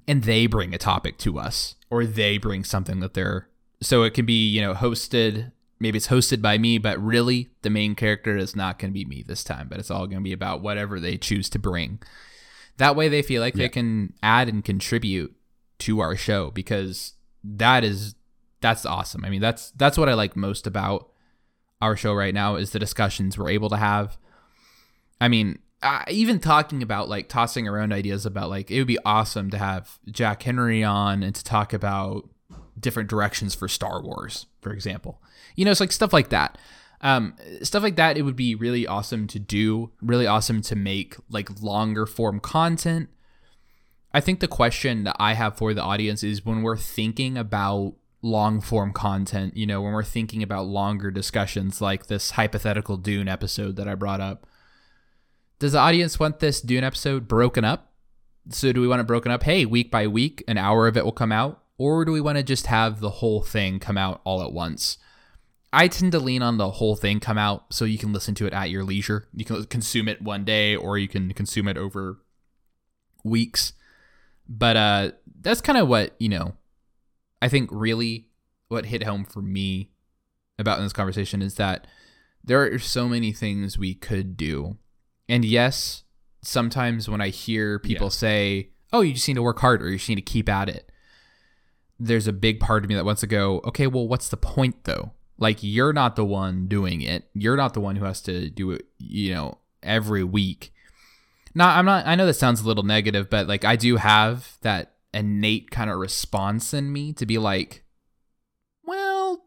[0.08, 3.48] And they bring a topic to us, or they bring something that they're
[3.82, 5.52] so it can be, you know, hosted.
[5.78, 9.04] Maybe it's hosted by me, but really the main character is not going to be
[9.04, 12.00] me this time, but it's all going to be about whatever they choose to bring.
[12.78, 13.64] That way they feel like Yeah.
[13.64, 15.34] they can add and contribute
[15.80, 17.12] to our show because
[17.44, 18.14] that is
[18.66, 19.24] that's awesome.
[19.24, 21.08] I mean, that's that's what I like most about
[21.80, 24.18] our show right now is the discussions we're able to have.
[25.20, 28.98] I mean, uh, even talking about like tossing around ideas about like it would be
[29.04, 32.28] awesome to have Jack Henry on and to talk about
[32.78, 35.22] different directions for Star Wars, for example.
[35.54, 36.58] You know, it's like stuff like that.
[37.02, 38.18] Um, stuff like that.
[38.18, 39.92] It would be really awesome to do.
[40.02, 43.10] Really awesome to make like longer form content.
[44.12, 47.94] I think the question that I have for the audience is when we're thinking about
[48.26, 53.28] long form content, you know, when we're thinking about longer discussions like this hypothetical Dune
[53.28, 54.46] episode that I brought up,
[55.58, 57.92] does the audience want this Dune episode broken up?
[58.50, 59.42] So do we want it broken up?
[59.44, 62.36] Hey, week by week, an hour of it will come out, or do we want
[62.38, 64.98] to just have the whole thing come out all at once?
[65.72, 68.46] I tend to lean on the whole thing come out so you can listen to
[68.46, 69.28] it at your leisure.
[69.34, 72.18] You can consume it one day or you can consume it over
[73.24, 73.72] weeks.
[74.48, 75.10] But uh
[75.40, 76.54] that's kind of what, you know,
[77.42, 78.28] I think really
[78.68, 79.90] what hit home for me
[80.58, 81.86] about in this conversation is that
[82.42, 84.78] there are so many things we could do.
[85.28, 86.04] And yes,
[86.42, 88.10] sometimes when I hear people Yeah.
[88.10, 89.86] say, "Oh, you just need to work harder.
[89.86, 90.90] Or you just need to keep at it."
[91.98, 94.84] There's a big part of me that wants to go, "Okay, well, what's the point
[94.84, 95.12] though?
[95.38, 97.28] Like you're not the one doing it.
[97.34, 100.72] You're not the one who has to do it, you know, every week."
[101.54, 104.56] Now, I'm not I know that sounds a little negative, but like I do have
[104.60, 107.84] that innate kind of response in me to be like,
[108.84, 109.44] "Well,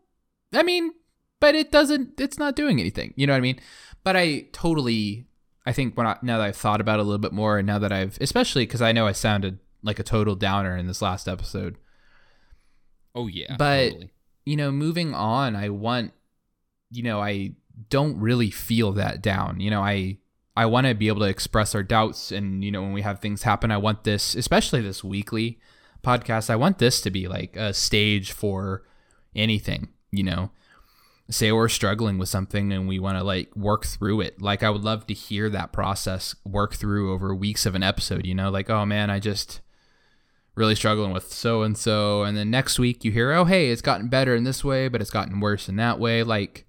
[0.54, 0.92] I mean,
[1.40, 3.60] but it doesn't it's not doing anything." You know what I mean?
[4.04, 5.28] But I totally
[5.66, 7.68] I think when I, now that I've thought about it a little bit more, and
[7.68, 11.02] now that I've, especially because I know I sounded like a total downer in this
[11.02, 11.78] last episode,
[13.16, 14.10] Oh yeah, But- totally.
[14.46, 16.14] you know, moving on, I want,
[16.90, 17.54] you know, I
[17.90, 19.60] don't really feel that down.
[19.60, 20.18] You know, I
[20.56, 23.20] I want to be able to express our doubts, and you know, when we have
[23.20, 25.60] things happen, I want this, especially this weekly
[26.04, 28.84] podcast, I want this to be like a stage for
[29.36, 29.90] anything.
[30.12, 30.52] You know,
[31.30, 34.42] say we're struggling with something and we want to like work through it.
[34.42, 38.26] Like I would love to hear that process work through over weeks of an episode.
[38.26, 39.62] You know, like oh man, I just
[40.56, 43.82] really struggling with so and so and then next week you hear oh hey it's
[43.82, 46.66] gotten better in this way but it's gotten worse in that way like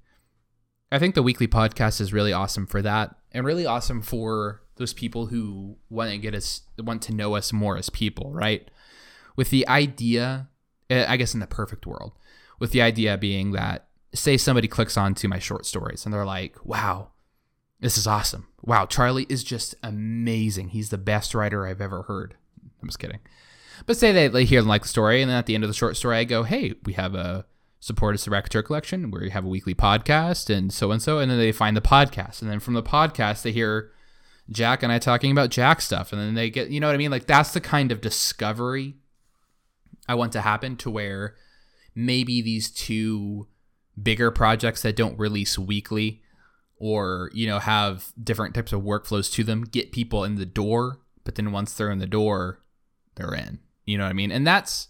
[0.92, 4.92] i think the weekly podcast is really awesome for that and really awesome for those
[4.92, 8.70] people who want to get us want to know us more as people right?
[9.36, 10.48] With the idea
[10.90, 12.12] eh, i guess in the perfect world
[12.58, 16.56] with the idea being that say somebody clicks onto my short stories and they're like
[16.64, 17.08] wow
[17.80, 18.46] this is awesome.
[18.62, 20.68] Wow charlie is just amazing.
[20.68, 22.34] He's the best writer i've ever heard.
[22.82, 23.20] I'm just kidding.
[23.86, 25.70] But say they, they hear and like the story, and then at the end of
[25.70, 27.46] the short story, I go, "Hey, we have a
[27.80, 31.18] support us the Raconteur Collection, where we have a weekly podcast, and so and so."
[31.18, 33.90] And then they find the podcast, and then from the podcast, they hear
[34.50, 36.98] Jack and I talking about Jack stuff, and then they get, you know what I
[36.98, 37.10] mean?
[37.10, 38.96] Like that's the kind of discovery
[40.08, 41.36] I want to happen to where
[41.94, 43.46] maybe these two
[44.00, 46.22] bigger projects that don't release weekly
[46.76, 50.98] or you know have different types of workflows to them get people in the door
[51.24, 52.60] but then once they're in the door
[53.16, 54.88] they're in you know what i mean and that's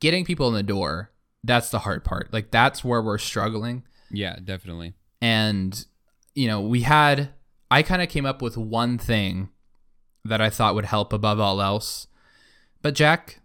[0.00, 1.10] getting people in the door
[1.46, 2.32] that's the hard part.
[2.32, 3.84] Like that's where we're struggling.
[4.10, 4.94] Yeah, definitely.
[5.20, 5.84] and
[6.34, 7.30] you know we had
[7.70, 9.48] i kind of came up with one thing
[10.26, 12.06] that i thought would help above all else.
[12.82, 13.40] But jack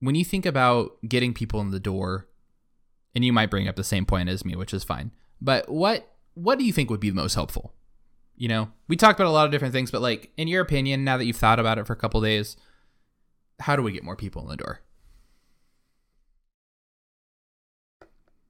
[0.00, 2.26] when you think about getting people in the door
[3.14, 5.10] and you might bring up the same point as me which is fine
[5.42, 7.74] but what what do you think would be the most helpful?
[8.36, 11.04] You know we talked about a lot of different things but like in your opinion
[11.04, 12.56] now that you've thought about it for a couple days
[13.60, 14.80] how do we get more people in the door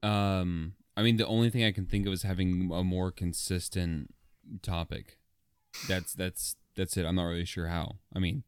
[0.03, 4.15] Um, I mean, the only thing I can think of is having a more consistent
[4.63, 5.19] topic.
[5.89, 7.05] That's that's that's it.
[7.05, 7.97] I'm not really sure how.
[8.15, 8.45] I mean,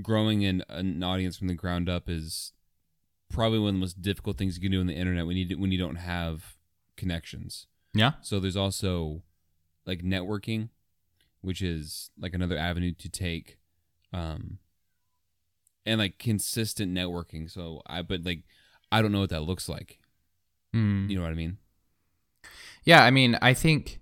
[0.00, 2.52] growing an, an audience from the ground up is
[3.30, 5.58] probably one of the most difficult things you can do on the internet when you
[5.58, 6.56] when you don't have
[6.96, 7.66] connections.
[7.94, 9.22] yeah So there's also
[9.86, 10.68] like networking,
[11.40, 13.58] which is like another avenue to take,
[14.12, 14.58] um,
[15.84, 17.50] and like consistent networking.
[17.50, 18.44] So I but like
[18.90, 19.98] I don't know what that looks like.
[20.72, 21.06] Hmm.
[21.08, 21.58] You know what I mean?
[22.84, 24.00] Yeah, I mean, I think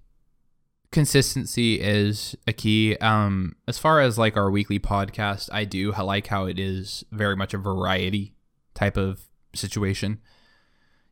[0.91, 2.97] consistency is a key.
[2.97, 7.05] Um, as far as like our weekly podcast, I do I like how it is
[7.11, 8.35] very much a variety
[8.75, 9.23] type of
[9.55, 10.21] situation.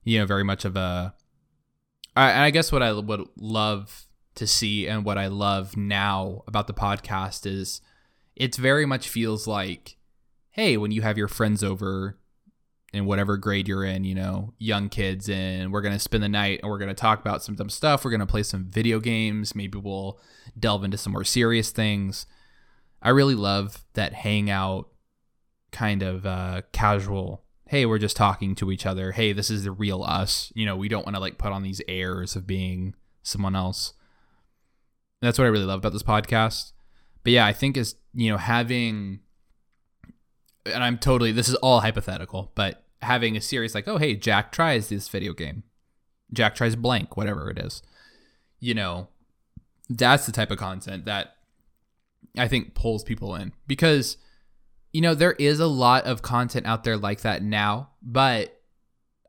[0.04, 1.14] You know, very much of a.
[2.16, 6.42] I, and I guess what I would love to see and what I love now
[6.46, 7.80] about the podcast is,
[8.36, 9.96] it's very much feels like,
[10.50, 12.16] hey, when you have your friends over
[12.92, 16.60] in whatever grade you're in, you know, young kids, and we're gonna spend the night
[16.62, 18.04] and we're gonna talk about some dumb stuff.
[18.04, 19.54] We're gonna play some video games.
[19.54, 20.18] Maybe we'll
[20.58, 22.26] delve into some more serious things.
[23.02, 24.88] I really love that hangout
[25.70, 27.44] kind of uh, casual.
[27.66, 29.12] Hey, we're just talking to each other.
[29.12, 30.50] Hey, this is the real us.
[30.54, 33.92] You know, we don't want to like put on these airs of being someone else.
[35.20, 36.72] That's what I really love about this podcast.
[37.22, 39.20] But yeah, I think is you know having,
[40.66, 44.52] and I'm totally this is all hypothetical, but having a series like, oh hey, Jack
[44.52, 45.62] tries this video game,
[46.32, 47.82] Jack tries blank, whatever it is,
[48.60, 49.08] you know,
[49.88, 51.36] that's the type of content that
[52.36, 54.16] I think pulls people in because
[54.92, 58.60] you know there is a lot of content out there like that now, but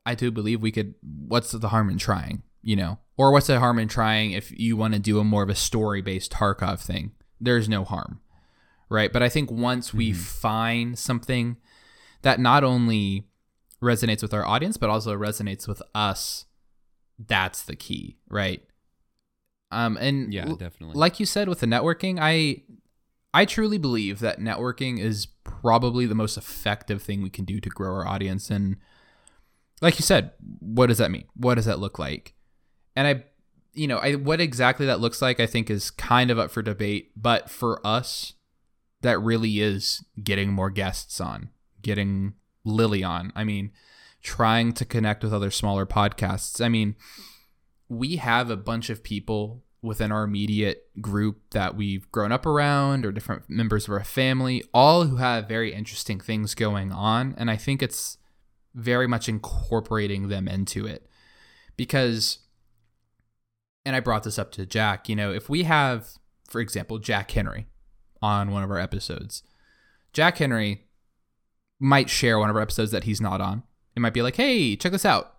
[0.06, 0.94] I do believe we could.
[1.02, 2.42] What's the harm in trying?
[2.62, 5.42] You know, or what's the harm in trying if you want to do a more
[5.42, 7.12] of a story based Tarkov thing?
[7.40, 8.20] There's no harm,
[8.90, 9.10] right?
[9.12, 10.20] But I think once we Mm-hmm.
[10.20, 11.56] find something
[12.22, 13.24] that not only
[13.82, 16.44] resonates with our audience but also resonates with us,
[17.18, 18.62] that's the key, right?
[19.70, 20.98] Um, and Yeah, definitely.
[20.98, 22.62] like you said with the networking, I
[23.32, 27.68] I truly believe that networking is probably the most effective thing we can do to
[27.68, 28.50] grow our audience.
[28.50, 28.76] And
[29.80, 31.24] like you said, what does that mean?
[31.34, 32.34] What does that look like?
[32.96, 33.24] And I,
[33.72, 36.60] you know, I what exactly that looks like, I think is kind of up for
[36.62, 37.12] debate.
[37.16, 38.34] But for us,
[39.02, 41.50] that really is getting more guests on,
[41.82, 42.34] getting
[42.64, 43.32] Lily on.
[43.34, 43.72] I mean,
[44.22, 46.64] trying to connect with other smaller podcasts.
[46.64, 46.96] I mean,
[47.88, 53.06] we have a bunch of people within our immediate group that we've grown up around
[53.06, 57.34] or different members of our family, all who have very interesting things going on.
[57.38, 58.18] And I think it's
[58.74, 61.08] very much incorporating them into it
[61.76, 62.40] because,
[63.86, 66.08] and I brought this up to Jack, you know, if we have,
[66.46, 67.66] for example, Jack Henry
[68.22, 69.42] on one of our episodes,
[70.12, 70.86] Jack Henry
[71.78, 73.62] might share one of our episodes that he's not on.
[73.96, 75.34] It might be like, hey, check this out.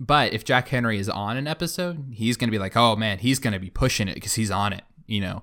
[0.00, 3.18] But if Jack Henry is on an episode, he's going to be like, oh man,
[3.18, 5.42] he's going to be pushing it because he's on it, you know.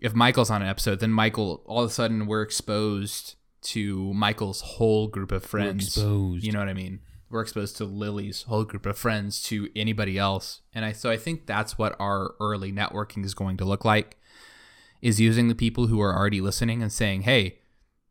[0.00, 4.62] If Michael's on an episode, then Michael, all of a sudden, we're exposed to Michael's
[4.62, 5.86] whole group of friends.
[5.86, 6.44] exposed.
[6.44, 7.00] You know what I mean?
[7.30, 10.62] We're exposed to Lily's whole group of friends, to anybody else.
[10.74, 14.18] And I so I think that's what our early networking is going to look like
[15.02, 17.58] is using the people who are already listening and saying, "Hey,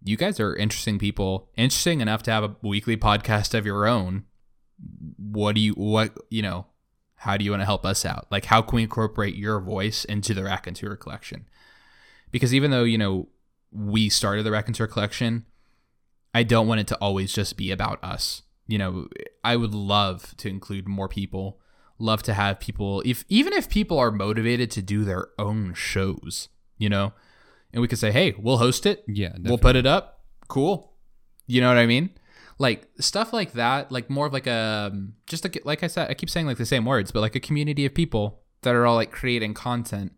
[0.04, 4.25] you guys are interesting people, interesting enough to have a weekly podcast of your own.
[5.17, 6.67] What do you what, you know,
[7.15, 8.27] how do you want to help us out?
[8.30, 11.47] Like how can we incorporate your voice into the Raconteur collection?"
[12.32, 13.30] Because even though, you know,
[13.71, 15.45] we started the Raconteur collection,
[16.34, 18.43] I don't want it to always just be about us.
[18.67, 19.08] You know,
[19.43, 21.60] I would love to include more people.
[21.99, 26.49] Love to have people if even if people are motivated to do their own shows,
[26.82, 27.13] you know,
[27.72, 29.04] and we could say, "Hey, we'll host it.
[29.08, 30.22] yeah, We'll put it up.
[30.48, 30.91] Cool."
[31.46, 32.10] You know what I mean?
[32.58, 36.10] Like stuff like that, like more of like a um, just like like I said,
[36.10, 38.86] I keep saying like the same words, but like a community of people that are
[38.86, 40.13] all like creating content.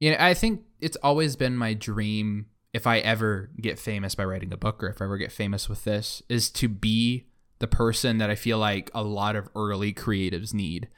[0.00, 4.24] You know, I think it's always been my dream if I ever get famous by
[4.24, 7.66] writing a book or if I ever get famous with this is to be the
[7.66, 10.88] person that I feel like a lot of early creatives need.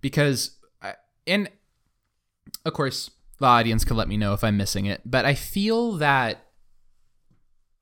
[0.00, 0.94] Because I,
[1.26, 1.50] and
[2.64, 3.10] of course
[3.42, 6.46] the audience could let me know if I'm missing it, but I feel that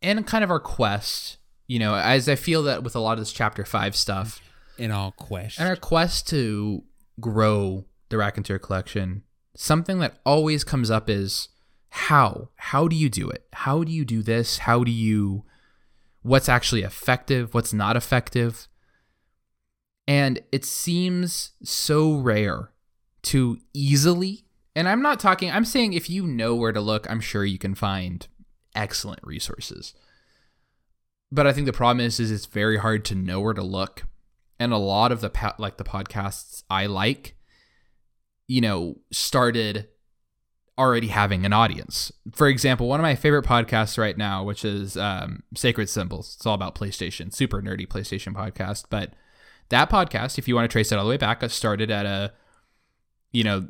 [0.03, 3.19] in kind of our quest, you know, as I feel that with a lot of
[3.21, 4.41] this chapter 5 stuff,
[4.79, 5.61] in all questions.
[5.61, 6.83] and our quest to
[7.21, 9.23] grow the Raconteur collection,
[9.55, 11.49] something that always comes up is
[11.91, 12.49] how?
[12.57, 13.47] How do you do it?
[13.53, 14.59] How do you do this?
[14.59, 15.45] How do you
[16.23, 18.69] what's actually effective, what's not effective?
[20.07, 22.73] And it seems so rare
[23.23, 27.21] to easily, and I'm not talking, I'm saying if you know where to look, I'm
[27.21, 28.27] sure you can find
[28.75, 29.95] excellent resources.
[31.33, 34.05] But I think the problem is, is it's very hard to know where to look
[34.59, 37.37] and a lot of the pa- like the podcasts I like,
[38.47, 39.89] you know, started
[40.79, 42.13] already having an audience.
[42.33, 46.37] For example, one of my favorite podcasts right now, which is um, Sacred Symbols.
[46.37, 48.85] It's all about PlayStation, super nerdy PlayStation podcast.
[48.91, 49.15] But
[49.71, 52.33] that podcast, if you want to trace it all the way back, started at a,
[53.33, 53.69] you know,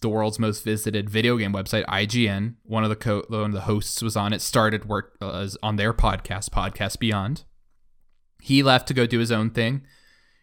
[0.00, 2.54] the world's most visited video game website, IGN.
[2.64, 4.40] One of the co- one of the hosts was on it.
[4.40, 7.44] Started work uh, on their podcast, Podcast Beyond.
[8.40, 9.82] He left to go do his own thing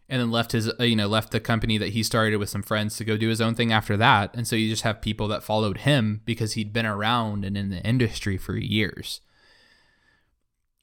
[0.10, 2.64] and then left his uh, you know left the company that he started with some
[2.64, 5.28] friends to go do his own thing after that and so you just have people
[5.28, 9.22] that followed him because he'd been around and in the industry for years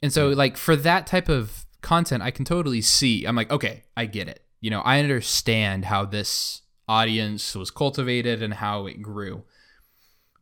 [0.02, 3.84] and so like for that type of content i can totally see i'm like okay
[3.96, 9.02] i get it you know i understand how this audience was cultivated and how it
[9.02, 9.44] grew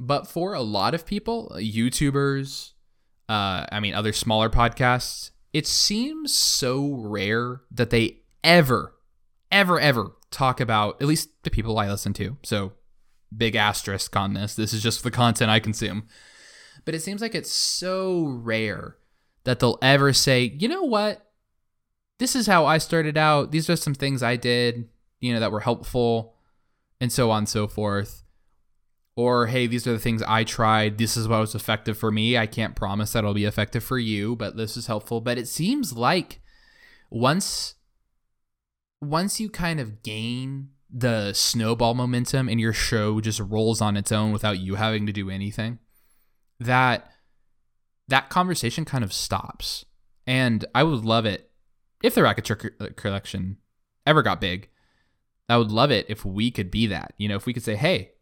[0.00, 2.72] but for a lot of people youtubers
[3.28, 8.94] uh i mean other smaller podcasts it seems so rare that they ever,
[9.50, 12.38] ever, ever talk about, at least the people I listen to.
[12.42, 12.72] So
[13.36, 14.54] big asterisk on this.
[14.54, 16.04] This is just the content I consume.
[16.84, 18.96] But it seems like it's so rare
[19.44, 21.26] that they'll ever say, you know what?
[22.18, 23.50] This is how I started out.
[23.50, 24.88] These are some things I did,
[25.20, 26.31] you know, that were helpful,
[27.02, 28.22] and so on and so forth.
[29.16, 30.98] Or, hey, these are the things I tried.
[30.98, 32.38] This is what was effective for me.
[32.38, 35.20] I can't promise that it'll be effective for you, but this is helpful.
[35.20, 36.40] But it seems like
[37.10, 37.74] once
[39.00, 44.12] once you kind of gain the snowball momentum and your show just rolls on its
[44.12, 45.80] own without you having to do anything,
[46.60, 47.10] that
[48.06, 49.84] that conversation kind of stops.
[50.24, 51.50] And I would love it
[52.00, 52.54] if the Raconteur
[52.94, 53.56] collection
[54.06, 54.68] ever got big.
[55.48, 57.14] I would love it if we could be that.
[57.18, 58.12] You know, if we could say, "Hey,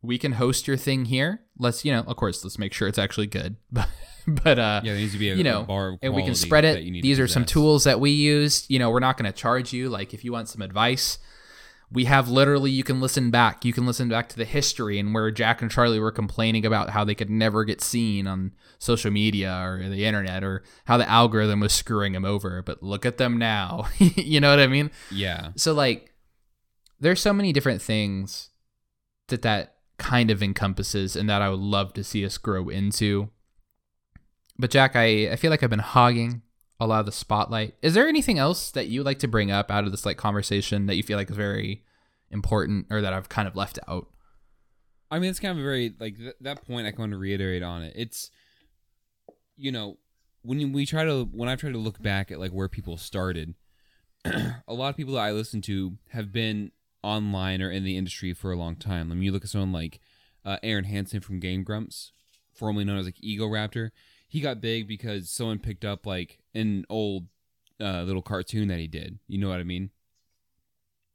[0.00, 1.42] we can host your thing here.
[1.58, 3.88] Let's, you know, of course, let's make sure it's actually good." But
[4.26, 6.22] but uh Yeah, there needs to be a, you know, a bar of and we
[6.22, 7.02] can spread it.
[7.02, 8.66] These are some tools that we used.
[8.70, 9.88] You know, we're not going to charge you.
[9.88, 11.18] Like, if you want some advice,
[11.90, 13.64] we have literally, you can listen back.
[13.64, 16.90] You can listen back to the history and where Jack and Charlie were complaining about
[16.90, 21.08] how they could never get seen on social media or the internet or how the
[21.08, 22.62] algorithm was screwing them over.
[22.62, 23.88] But look at them now.
[23.98, 24.90] you know what I mean?
[25.10, 25.50] Yeah.
[25.56, 26.11] So, like,
[27.02, 28.50] there's so many different things
[29.26, 33.28] that that kind of encompasses and that I would love to see us grow into.
[34.56, 36.42] But Jack, I, I feel like I've been hogging
[36.78, 37.74] a lot of the spotlight.
[37.82, 40.86] Is there anything else that you like to bring up out of this like conversation
[40.86, 41.82] that you feel like is very
[42.30, 44.06] important or that I've kind of left out?
[45.10, 46.86] I mean, it's kind of a very like th- that point.
[46.86, 47.94] I want to reiterate on it.
[47.96, 48.30] It's
[49.56, 49.98] you know
[50.42, 53.54] when we try to when I try to look back at like where people started,
[54.24, 56.70] a lot of people that I listen to have been
[57.02, 59.10] online or in the industry for a long time.
[59.10, 60.00] I mean, you look at someone like
[60.44, 62.12] uh, Arin Hanson from Game Grumps,
[62.52, 63.90] formerly known as like Egoraptor.
[64.28, 67.26] He got big because someone picked up like an old
[67.80, 69.18] uh, little cartoon that he did.
[69.28, 69.90] You know what I mean?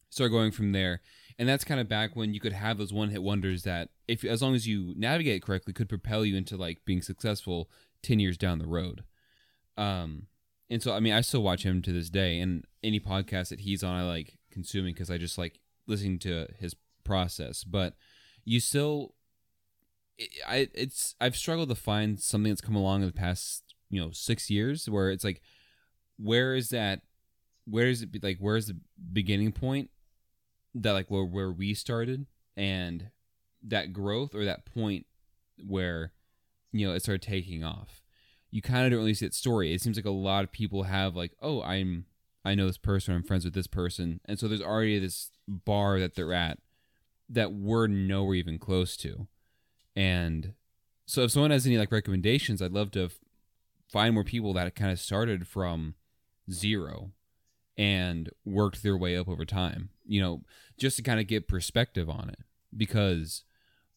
[0.10, 1.02] Start going from there
[1.40, 4.24] and that's kind of back when you could have those one hit wonders that if
[4.24, 7.70] as long as you navigate correctly could propel you into like being successful
[8.04, 9.04] 10 years down the road
[9.78, 10.28] um
[10.70, 13.62] and so i mean i still watch him to this day and any podcast that
[13.62, 17.94] he's on i like consuming because i just like listening to his process but
[18.44, 19.14] you still
[20.48, 24.12] i it's i've struggled to find something that's come along in the past you know
[24.12, 25.42] six years where it's like
[26.18, 27.02] where is that
[27.66, 28.78] where is it like where's the
[29.14, 29.90] beginning point
[30.74, 32.26] that like where where we started
[32.56, 33.10] and
[33.64, 35.06] that growth or that point
[35.66, 36.14] where
[36.72, 38.02] you know it started taking off?
[38.50, 39.74] You kind of don't really see that story.
[39.74, 42.06] It seems like a lot of people have like oh i'm
[42.48, 44.20] i know this person i'm friends with this person.
[44.26, 46.60] And so there's already this bar that they're at
[47.30, 49.28] that we're nowhere even close to.
[49.96, 50.54] And
[51.06, 53.20] so if someone has any like recommendations i'd love to f-
[53.92, 55.96] find more people that kind of started from
[56.52, 57.12] zero
[57.78, 60.42] and worked their way up over time you know
[60.78, 62.40] just to kind of get perspective on it.
[62.76, 63.44] Because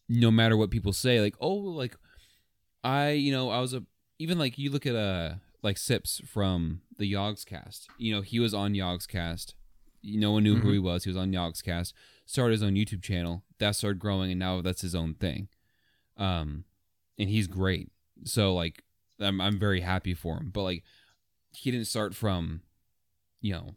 [0.08, 1.96] no matter what people say like oh like
[2.82, 3.82] i you know i was a
[4.18, 7.86] even like you look at uh like sips from the Yogscast.
[7.98, 9.54] You know he was on Yogscast.
[10.02, 10.72] No one knew who Mhm.
[10.72, 11.04] he was.
[11.04, 11.92] He was on Yogscast.
[12.24, 13.44] Started his own youtube channel.
[13.58, 15.48] That started growing and now that's his own thing.
[16.16, 16.64] Um
[17.18, 17.90] and he's great.
[18.24, 18.82] So like
[19.20, 20.50] i'm, I'm very happy for him.
[20.50, 20.84] But like
[21.52, 22.62] he didn't start from
[23.42, 23.74] you know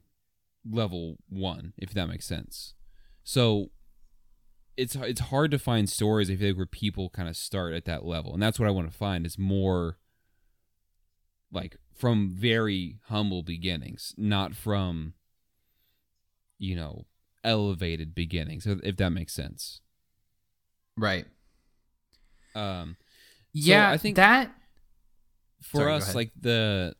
[0.69, 2.73] level one if that makes sense.
[3.23, 3.71] So
[4.77, 7.85] it's it's hard to find stories I feel like where people kind of start at
[7.85, 9.97] that level, and that's what I want to find is more
[11.53, 15.13] like from very humble beginnings, not from
[16.57, 17.05] you know
[17.43, 19.81] elevated beginnings, if if that makes sense.
[20.97, 21.25] Right.
[22.55, 22.97] Um,
[23.53, 24.55] Yeah, I think- that
[25.61, 26.95] for Sorry, us, like the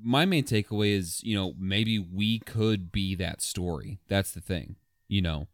[0.00, 3.98] my main takeaway is you know maybe we could be that story.
[4.08, 4.76] That's the thing,
[5.08, 5.48] you know,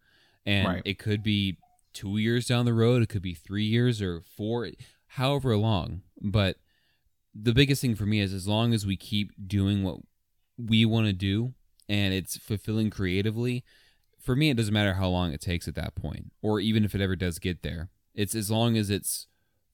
[0.47, 0.83] and Right.
[0.85, 1.59] it could be
[1.93, 3.03] two years down the road.
[3.03, 4.69] It could be three years or four,
[5.09, 6.03] however long.
[6.21, 6.59] But
[7.35, 9.99] the biggest thing for me is as long as we keep doing what
[10.57, 11.55] we want to do
[11.89, 13.65] and it's fulfilling creatively.
[14.21, 16.95] For me, it doesn't matter how long it takes at that point, or even if
[16.95, 17.91] it ever does get there.
[18.15, 19.27] It's as long as it's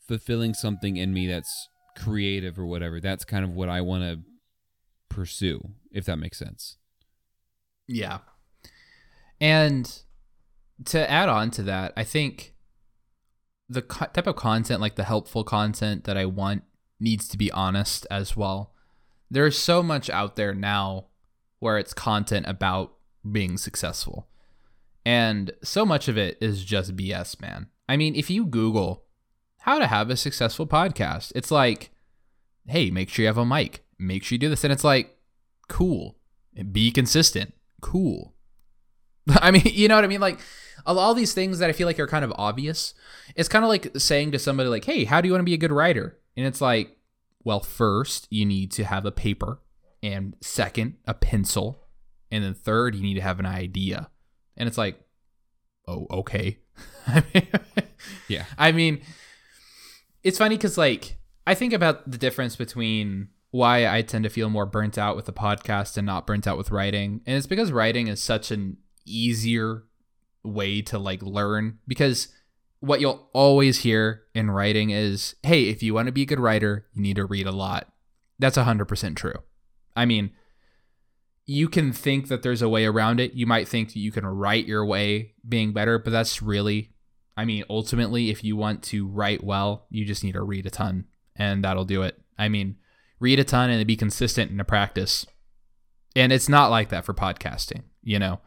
[0.09, 3.01] fulfilling something in me that's creative or whatever.
[3.01, 4.21] That's kind of what I want to
[5.09, 6.79] pursue, if that makes sense.
[7.87, 8.19] Yeah.
[9.41, 10.03] And
[10.87, 12.55] to add on to that, I think
[13.69, 16.65] the co- type of content, like the helpful content that I want,
[17.01, 18.73] needs to be honest as well.
[19.31, 21.07] There's so much out there now
[21.59, 22.93] where it's content about
[23.31, 24.29] being successful.
[25.05, 27.69] And so much of it is just BS, man.
[27.89, 29.05] I mean, if you Google
[29.59, 31.91] how to have a successful podcast, it's like,
[32.67, 34.65] hey, make sure you have a mic, make sure you do this.
[34.65, 35.17] And it's like,
[35.69, 36.17] cool,
[36.73, 38.35] be consistent, cool.
[39.29, 40.21] I mean, you know what I mean?
[40.21, 40.41] Like,
[40.87, 42.95] all these things that I feel like are kind of obvious.
[43.37, 45.55] It's kind of like saying to somebody like, "Hey, how do you want to be
[45.55, 46.97] a good writer?" And it's like,
[47.45, 49.61] well, first you need to have a paper,
[50.03, 51.87] and second a pencil,
[52.31, 54.11] and then third you need to have an idea.
[54.57, 55.01] And it's like,
[55.87, 56.59] oh, okay.
[58.28, 58.45] Yeah.
[58.57, 59.03] I mean,
[60.22, 64.49] it's funny because like I think about the difference between why I tend to feel
[64.49, 67.72] more burnt out with the podcast and not burnt out with writing, and it's because
[67.72, 69.85] writing is such an easier
[70.45, 72.28] way to like learn because
[72.81, 76.41] what you'll always hear in writing is, "Hey, if you want to be a good
[76.41, 77.93] writer, you need to read a lot."
[78.39, 79.43] That's 100% true.
[79.95, 80.31] I mean,
[81.47, 83.35] you can think that there's a way around it.
[83.35, 86.93] You might think that you can write your way being better, but that's really
[87.41, 90.70] I mean, ultimately, if you want to write well, you just need to read a
[90.70, 92.20] ton, and that'll do it.
[92.39, 92.76] I mean,
[93.18, 95.24] read a ton and be consistent in the practice.
[96.14, 98.41] And it's not like that for podcasting, you know.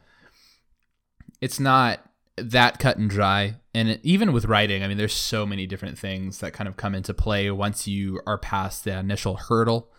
[1.41, 2.07] It's not
[2.37, 3.55] that cut and dry.
[3.73, 6.95] And even with writing, I mean, there's so many different things that kind of come
[6.95, 9.91] into play once you are past the initial hurdle.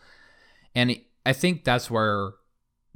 [0.74, 2.32] And I think that's where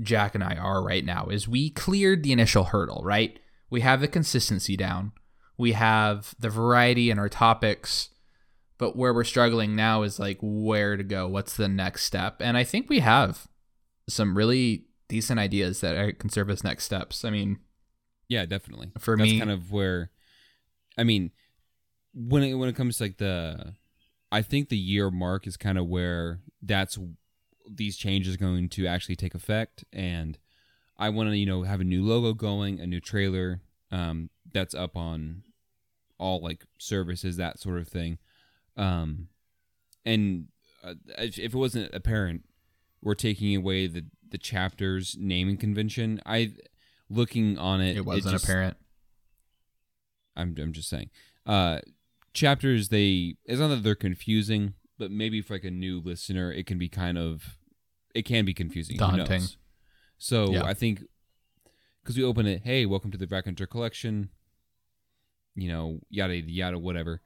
[0.01, 3.39] Jack and I are right now is we cleared the initial hurdle, right?
[3.71, 5.13] We have the consistency down.
[5.57, 8.11] We have the variety in our topics,
[8.79, 11.27] but where we're struggling now is like where to go.
[11.27, 12.41] What's the next step?
[12.41, 13.49] And I think we have
[14.09, 17.25] some really decent ideas that can serve as next steps.
[17.25, 17.59] I mean,
[18.29, 18.93] Yeah, definitely.
[18.99, 20.11] For That's me- kind of where,
[20.97, 21.31] I mean,
[22.15, 23.75] when it when it comes to like the,
[24.31, 26.99] I think the year mark is kind of where that's
[27.71, 30.39] these changes going to actually take effect, and
[30.99, 33.61] I want to you know have a new logo going, a new trailer,
[33.91, 35.43] um, that's up on
[36.19, 38.19] all like services, that sort of thing,
[38.77, 39.29] um,
[40.05, 40.49] and
[40.83, 42.45] uh, if, if it wasn't apparent,
[43.03, 46.21] we're taking away the the chapters naming convention.
[46.27, 46.53] I
[47.11, 48.77] looking on it, it wasn't just- apparent.
[50.37, 51.11] I'm I'm just saying.
[51.47, 51.81] Uh
[52.35, 56.67] chapters they it's not that they're confusing, but maybe for like a new listener it
[56.67, 57.59] can be kind of
[58.15, 58.97] it can be confusing.
[58.97, 59.43] Daunting.
[60.19, 60.65] So Yeah.
[60.65, 61.03] I think
[62.03, 64.31] because we open it, hey, welcome to the Back collection,
[65.55, 67.21] you know, yada yada yada, whatever.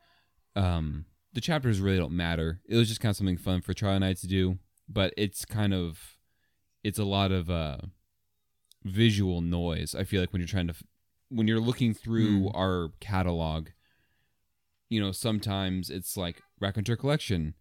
[0.57, 1.05] Um
[1.35, 2.61] the chapters really don't matter.
[2.66, 4.59] It was just kind of something fun for Charlie and I to do,
[4.89, 6.16] but it's kind of
[6.83, 7.78] it's a lot of uh
[8.85, 9.95] visual noise.
[9.95, 10.74] I feel like when you're trying to
[11.28, 12.57] when you're looking through Hmm.
[12.57, 13.68] our catalog,
[14.91, 17.55] you know, sometimes it's like Raconteur Collection,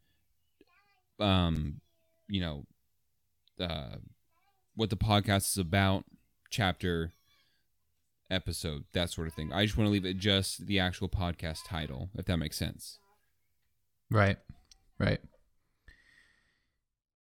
[1.19, 1.79] um,
[2.27, 2.65] you know,
[3.59, 3.95] uh,
[4.75, 6.03] what the podcast is about,
[6.49, 7.13] chapter,
[8.29, 9.53] episode, that sort of thing.
[9.53, 12.97] I just want to leave it just the actual podcast title, if that makes sense.
[14.09, 14.37] Right.
[14.99, 15.19] Right.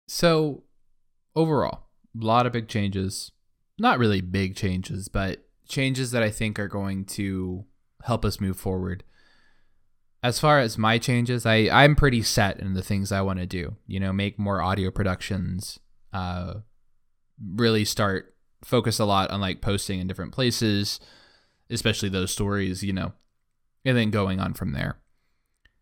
[0.07, 0.63] So,
[1.35, 1.87] overall,
[2.19, 3.31] a lot of big changes.
[3.77, 7.65] Not really big changes, but changes that I think are going to
[8.03, 9.03] help us move forward.
[10.23, 13.45] As far as my changes, I, I'm pretty set in the things I want to
[13.45, 13.75] do.
[13.85, 15.79] You know, make more audio productions,
[16.13, 16.55] uh,
[17.53, 20.99] really start focus a lot on like posting in different places,
[21.69, 23.13] especially those stories, you know,
[23.83, 24.97] and then going on from there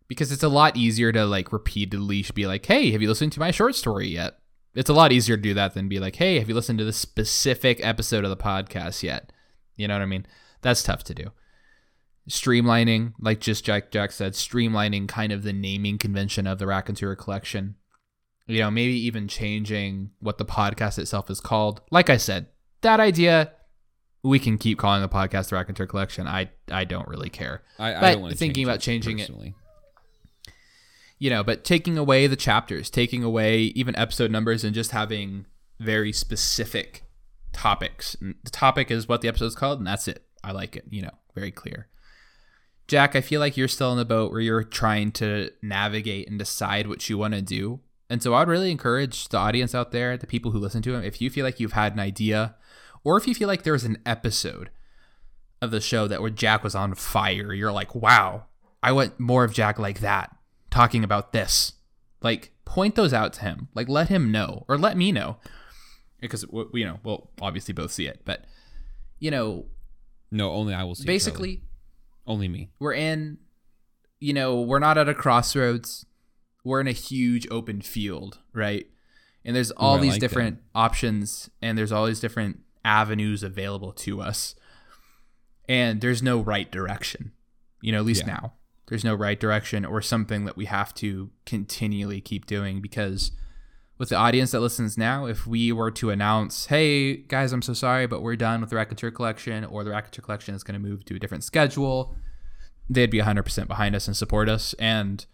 [0.07, 3.39] because it's a lot easier to like repeatedly be like, "Hey, have you listened to
[3.39, 4.39] my short story yet?"
[4.75, 6.85] It's a lot easier to do that than be like, "Hey, have you listened to
[6.85, 9.31] this specific episode of the podcast yet?"
[9.75, 10.25] You know what I mean?
[10.61, 11.31] That's tough to do.
[12.29, 17.15] Streamlining, like just Jack Jack said, streamlining kind of the naming convention of the Raconteur
[17.15, 17.75] collection.
[18.47, 21.81] You know, maybe even changing what the podcast itself is called.
[21.91, 22.47] Like I said,
[22.81, 23.51] that idea
[24.21, 26.25] we can keep calling the podcast the Raconteur collection.
[26.27, 27.61] I I don't really care.
[27.77, 29.53] I, I But don't want to thinking about it changing it- personally.
[31.23, 35.45] You know, but taking away the chapters, taking away even episode numbers, and just having
[35.79, 37.05] very specific
[37.53, 38.17] topics.
[38.19, 40.25] The topic is what the episode's called, and that's it.
[40.43, 41.87] I like it, you know, very clear.
[42.89, 46.37] Jack, I feel like you're still in the boat where you're trying to navigate and
[46.37, 47.79] decide what you want to do.
[48.09, 51.05] And so I'd really encourage the audience out there, the people who listen to him,
[51.05, 52.55] if you feel like you've had an idea,
[53.05, 54.71] or if you feel like there's an episode
[55.61, 58.47] of the show that where Jack was on fire, you're like, wow,
[58.83, 60.32] I want more of Jack like that,
[60.73, 61.73] talking about this.
[62.21, 63.67] Like, point those out to him.
[63.75, 65.37] Like, let him know, or let me know,
[66.19, 68.21] because you know we'll obviously both see it.
[68.25, 68.45] But
[69.19, 69.65] you know,
[70.31, 71.05] No, only I will see.
[71.05, 71.61] basically,
[72.25, 72.71] only me.
[72.79, 73.37] we're in.
[74.19, 76.05] You know, we're not at a crossroads.
[76.63, 78.87] We're in a huge open field, right?
[79.43, 83.91] And there's all I these like different options, and there's all these different avenues available
[83.91, 84.55] to us.
[85.67, 87.33] And there's no right direction.
[87.81, 88.33] You know, at least Yeah.
[88.35, 88.53] now,
[88.93, 93.31] there's no right direction or something that we have to continually keep doing because
[93.97, 97.73] with the audience that listens now, if we were to announce, hey, guys, I'm so
[97.73, 100.87] sorry, but we're done with the Raconteur collection, or the Raconteur collection is going to
[100.87, 102.15] move to a different schedule,
[102.87, 104.75] they'd be 100% behind us and support us.
[104.75, 105.25] And,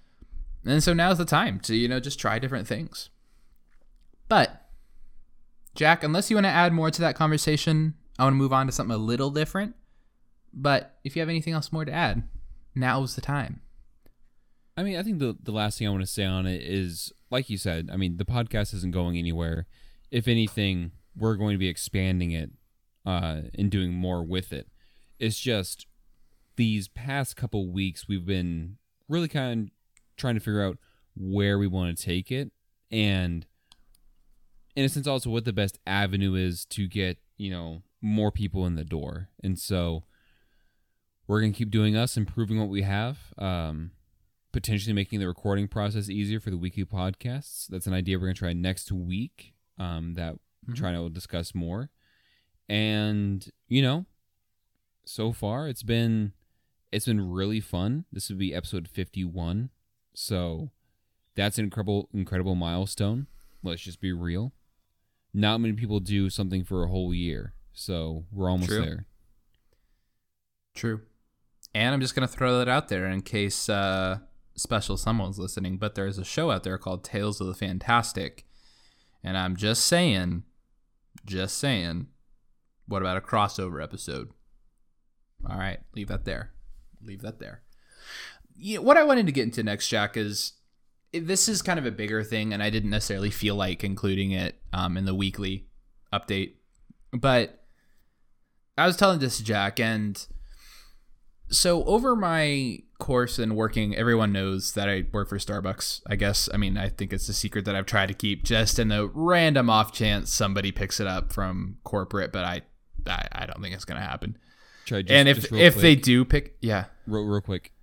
[0.63, 3.09] and so now's the time to, you know, just try different things.
[4.29, 4.69] But,
[5.75, 8.67] Jack, unless you want to add more to that conversation, I want to move on
[8.67, 9.75] to something a little different.
[10.53, 12.23] But if you have anything else more to add,
[12.75, 13.61] now's the time.
[14.77, 17.11] I mean, I think the the last thing I want to say on it is,
[17.29, 19.67] like you said, I mean, the podcast isn't going anywhere.
[20.09, 22.51] If anything, we're going to be expanding it
[23.05, 24.67] uh, and doing more with it.
[25.19, 25.85] It's just
[26.55, 29.71] these past couple weeks we've been really kind of
[30.17, 30.77] trying to figure out
[31.15, 32.51] where we want to take it,
[32.89, 33.45] and
[34.77, 38.65] in a sense, also what the best avenue is to get you know more people
[38.65, 39.27] in the door.
[39.43, 40.03] And so
[41.29, 43.17] we're gonna keep doing us, improving what we have.
[43.37, 43.91] Um,
[44.51, 47.67] potentially making the recording process easier for the weekly podcasts.
[47.67, 50.73] That's an idea we're going to try next week um, that mm-hmm.
[50.73, 51.91] trying to discuss more.
[52.67, 54.05] And, you know,
[55.05, 56.33] so far it's been
[56.91, 58.05] it's been really fun.
[58.11, 59.69] This would be episode 51.
[60.13, 60.71] So
[61.35, 63.27] that's an incredible incredible milestone.
[63.63, 64.53] Let's just be real.
[65.33, 67.53] Not many people do something for a whole year.
[67.71, 68.81] So we're almost True.
[68.81, 69.05] there.
[70.75, 71.01] True.
[71.79, 74.17] And I'm just going to throw that out there in case uh,
[74.53, 78.45] special someone's listening, but there's a show out there called Tales of the Fantastic.
[79.23, 80.43] And I'm just saying,
[81.25, 82.07] just saying,
[82.85, 84.31] what about a crossover episode?
[85.49, 86.51] All right, leave that there.
[87.01, 87.61] Leave that there.
[88.57, 90.51] Yeah, what I wanted to get into next, Jack, is
[91.13, 94.61] this is kind of a bigger thing, and I didn't necessarily feel like including it
[94.73, 95.67] um, in the weekly
[96.11, 96.55] update.
[97.13, 97.63] But
[98.77, 100.27] I was telling this to Jack, and
[101.49, 106.01] so over my course and working, everyone knows that I work for Starbucks.
[106.07, 106.49] I guess.
[106.53, 109.09] I mean, I think it's a secret that I've tried to keep just in the
[109.13, 112.61] random off chance somebody picks it up from corporate, but I,
[113.07, 114.37] I, I don't think it's gonna happen.
[114.85, 117.73] Just, and if if quick, they do pick, yeah, real, real quick.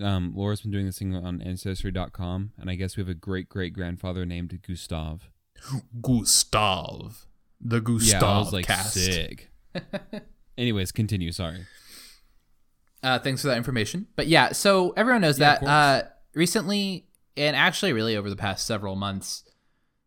[0.00, 3.48] Um, Laura's been doing this thing on Ancestry.com, and I guess we have a great
[3.48, 5.28] great grandfather named Gustav.
[6.02, 7.26] Gustav,
[7.60, 8.94] the Gustav yeah, I was like cast.
[8.94, 9.50] sick.
[10.58, 11.32] Anyways, continue.
[11.32, 11.66] Sorry.
[13.02, 14.06] Uh, thanks for that information.
[14.16, 16.02] But yeah, so everyone knows yeah, that uh,
[16.34, 19.44] recently, and actually, really over the past several months,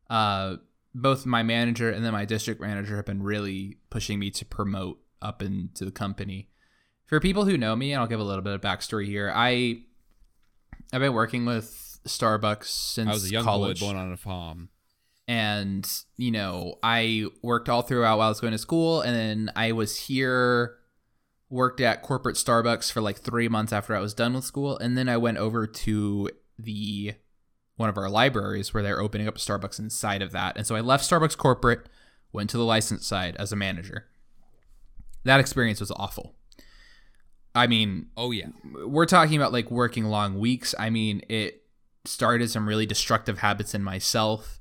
[0.09, 0.55] uh,
[0.93, 4.99] both my manager and then my district manager have been really pushing me to promote
[5.21, 6.49] up into the company.
[7.05, 9.31] For people who know me, and I'll give a little bit of backstory here.
[9.35, 9.81] I
[10.93, 13.79] I've been working with Starbucks since I was a young college.
[13.79, 14.69] boy born on a farm.
[15.27, 15.87] And
[16.17, 19.73] you know, I worked all throughout while I was going to school, and then I
[19.73, 20.77] was here
[21.49, 24.97] worked at corporate Starbucks for like three months after I was done with school, and
[24.97, 27.13] then I went over to the
[27.77, 30.57] one of our libraries where they're opening up a Starbucks inside of that.
[30.57, 31.87] And so I left Starbucks corporate,
[32.31, 34.07] went to the license side as a manager.
[35.23, 36.35] That experience was awful.
[37.53, 38.47] I mean, oh yeah.
[38.85, 40.73] We're talking about like working long weeks.
[40.79, 41.63] I mean, it
[42.05, 44.59] started some really destructive habits in myself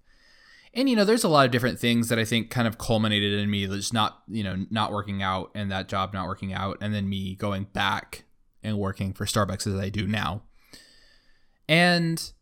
[0.74, 3.38] and you know there's a lot of different things that i think kind of culminated
[3.38, 6.76] in me just not you know not working out and that job not working out
[6.80, 8.24] and then me going back
[8.62, 10.42] and working for starbucks as i do now.
[11.68, 12.32] And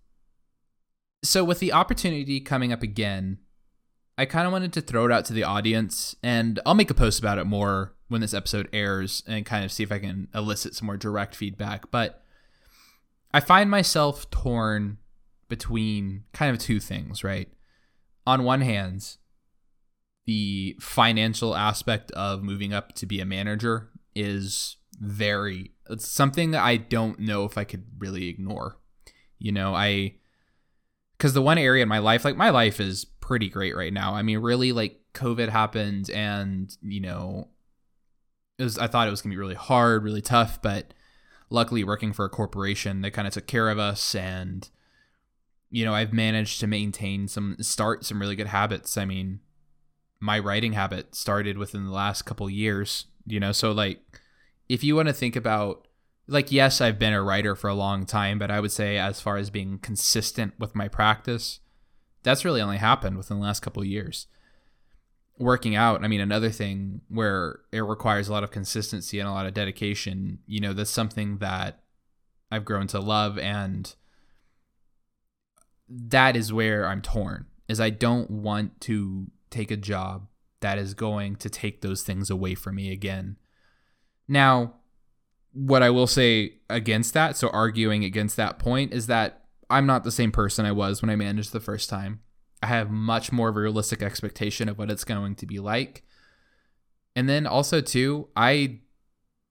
[1.22, 3.38] so with the opportunity coming up again
[4.18, 6.94] i kind of wanted to throw it out to the audience and i'll make a
[6.94, 10.28] post about it more when this episode airs and kind of see if i can
[10.34, 11.90] elicit some more direct feedback.
[11.90, 12.22] But
[13.34, 14.98] i find myself torn
[15.48, 17.48] between kind of two things right
[18.26, 19.16] on one hand,
[20.26, 26.62] the financial aspect of moving up to be a manager is very it's something that
[26.62, 28.78] I don't know if I could really ignore.
[29.38, 30.16] You know, I
[31.18, 34.14] cuz the one area in my life like my life is pretty great right now.
[34.14, 37.48] I mean, really like COVID happened and, you know,
[38.58, 40.94] it was I thought it was going to be really hard, really tough, but
[41.50, 44.70] luckily working for a corporation they kind of took care of us and
[45.72, 48.98] you know, I've managed to maintain some start some really good habits.
[48.98, 49.40] I mean,
[50.20, 54.00] my writing habit started within the last couple years, you know, so like
[54.68, 55.88] if you want to think about
[56.28, 59.22] like yes, I've been a writer for a long time, but I would say as
[59.22, 61.60] far as being consistent with my practice,
[62.22, 64.26] that's really only happened within the last couple years.
[65.38, 69.32] Working out, I mean, another thing where it requires a lot of consistency and a
[69.32, 71.80] lot of dedication, you know, that's something that
[72.50, 73.92] I've grown to love and
[75.94, 77.46] that is where I'm torn.
[77.68, 80.26] Is I don't want to take a job
[80.60, 83.36] that is going to take those things away from me again.
[84.28, 84.74] Now,
[85.52, 90.04] what I will say against that, so arguing against that point, is that I'm not
[90.04, 92.20] the same person I was when I managed the first time.
[92.62, 96.04] I have much more of a realistic expectation of what it's going to be like.
[97.16, 98.80] And then also too, I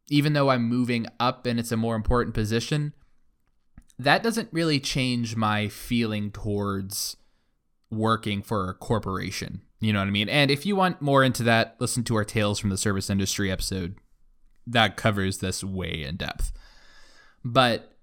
[0.08, 2.94] even though I'm moving up and it's a more important position,
[4.04, 7.18] that doesn't really change my feeling towards
[7.92, 9.62] working for a corporation.
[9.80, 10.30] You know what I mean?
[10.30, 13.52] And if you want more into that, listen to our Tales from the Service Industry
[13.52, 13.98] episode.
[14.66, 16.52] That covers this way in depth.
[17.44, 17.98] But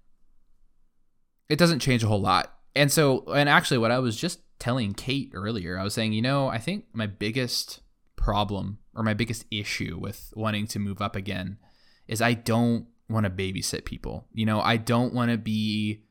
[1.48, 2.52] it doesn't change a whole lot.
[2.74, 6.22] And so, and actually, what I was just telling Kate earlier, I was saying, you
[6.22, 7.80] know, I think my biggest
[8.16, 11.58] problem or my biggest issue with wanting to move up again
[12.06, 14.26] is I don't want to babysit people.
[14.32, 16.02] You know, I don't want to be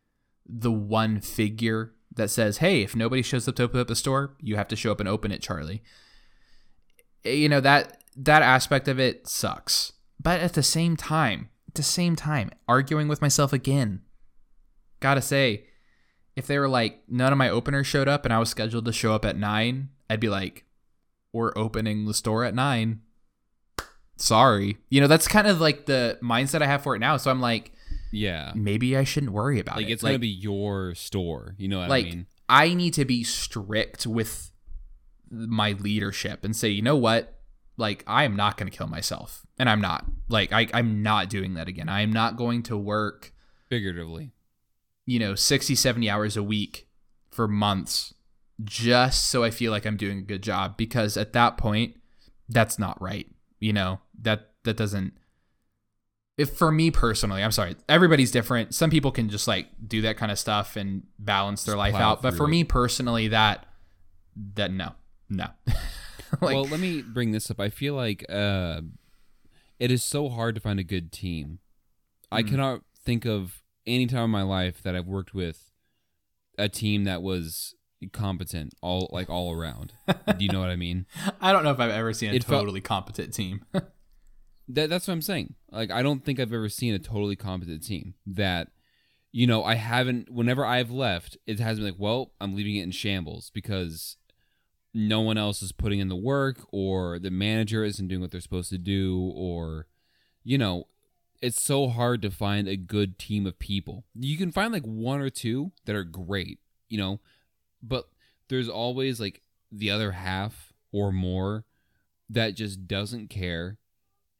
[0.45, 4.35] the one figure that says, "Hey, if nobody shows up to open up the store,
[4.41, 5.83] you have to show up and open it, Charlie."
[7.23, 9.93] Eh, you know that that aspect of it sucks.
[10.19, 14.01] But at the same time, at the same time, arguing with myself again.
[14.99, 15.65] Gotta say,
[16.35, 18.93] if they were like none of my openers showed up and I was scheduled to
[18.93, 20.65] show up at nine, I'd be like,
[21.31, 23.01] "We're opening the store at nine.
[24.17, 27.17] Sorry." You know, that's kind of like the mindset I have for it now.
[27.17, 27.71] So I'm like,
[28.11, 28.51] Yeah.
[28.55, 29.81] maybe I shouldn't worry about it.
[29.81, 29.93] Like it.
[29.93, 31.55] it's gonna be your store.
[31.57, 32.25] You know what like I mean?
[32.49, 34.51] I need to be strict with
[35.29, 37.33] my leadership and say, you know what?
[37.75, 40.05] Like I am not going to kill myself, and I'm not.
[40.29, 41.89] Like I, I'm not doing that again.
[41.89, 43.33] I am not going to work,
[43.69, 44.31] Figuratively.
[45.05, 46.87] you know, 60, 70 hours a week
[47.29, 48.13] for months
[48.63, 50.75] just so I feel like I'm doing a good job.
[50.77, 51.97] Because at that point,
[52.49, 53.27] that's not right.
[53.59, 55.13] You know that that doesn't.
[56.37, 58.75] If for me personally, I'm sorry, everybody's different.
[58.75, 61.95] Some people can just like do that kind of stuff and balance their Just life
[61.95, 62.21] out.
[62.21, 62.49] But for it.
[62.49, 63.65] me personally, that
[64.53, 64.91] that no,
[65.29, 65.47] no.
[66.41, 67.59] like well, let me bring this up.
[67.59, 68.81] I feel like uh,
[69.79, 71.57] it is so hard to find a good team.
[72.31, 72.47] I Mm.
[72.49, 75.71] cannot think of any time in my life that I've worked with
[76.57, 77.73] a team that was
[78.11, 79.93] competent all like all around.
[80.07, 81.07] Do you know what I mean?
[81.41, 83.65] I don't know if I've ever seen a It felt- totally competent team.
[84.69, 85.55] That, that's what I'm saying.
[85.71, 88.69] Like I don't think I've ever seen a totally competent team that
[89.31, 92.83] you know, I haven't whenever I've left, it has been like, well, I'm leaving it
[92.83, 94.17] in shambles because
[94.93, 98.41] no one else is putting in the work or the manager isn't doing what they're
[98.41, 99.87] supposed to do or
[100.43, 100.87] you know,
[101.41, 104.05] it's so hard to find a good team of people.
[104.15, 106.59] You can find like one or two that are great,
[106.89, 107.19] you know,
[107.83, 108.05] but
[108.49, 109.41] there's always like
[109.71, 111.65] the other half or more
[112.29, 113.77] that just doesn't care,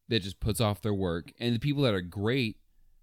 [0.09, 2.57] that just puts off their work, and the people that are great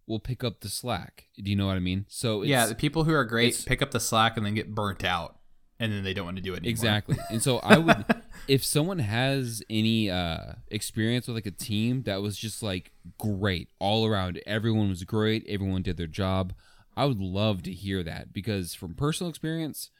[0.07, 1.27] will pick up the slack.
[1.43, 2.07] Do you know what I mean?
[2.09, 4.75] So it's, yeah, the people who are great pick up the slack and then get
[4.75, 5.39] burnt out,
[5.79, 6.71] and then they don't want to do it anymore.
[6.71, 7.17] Exactly.
[7.31, 8.05] And so I would
[8.49, 13.69] if someone has any uh experience with like a team that was just like great
[13.79, 16.55] all around, everyone was great, everyone did their job,
[16.97, 19.91] I would love to hear that because from personal experience,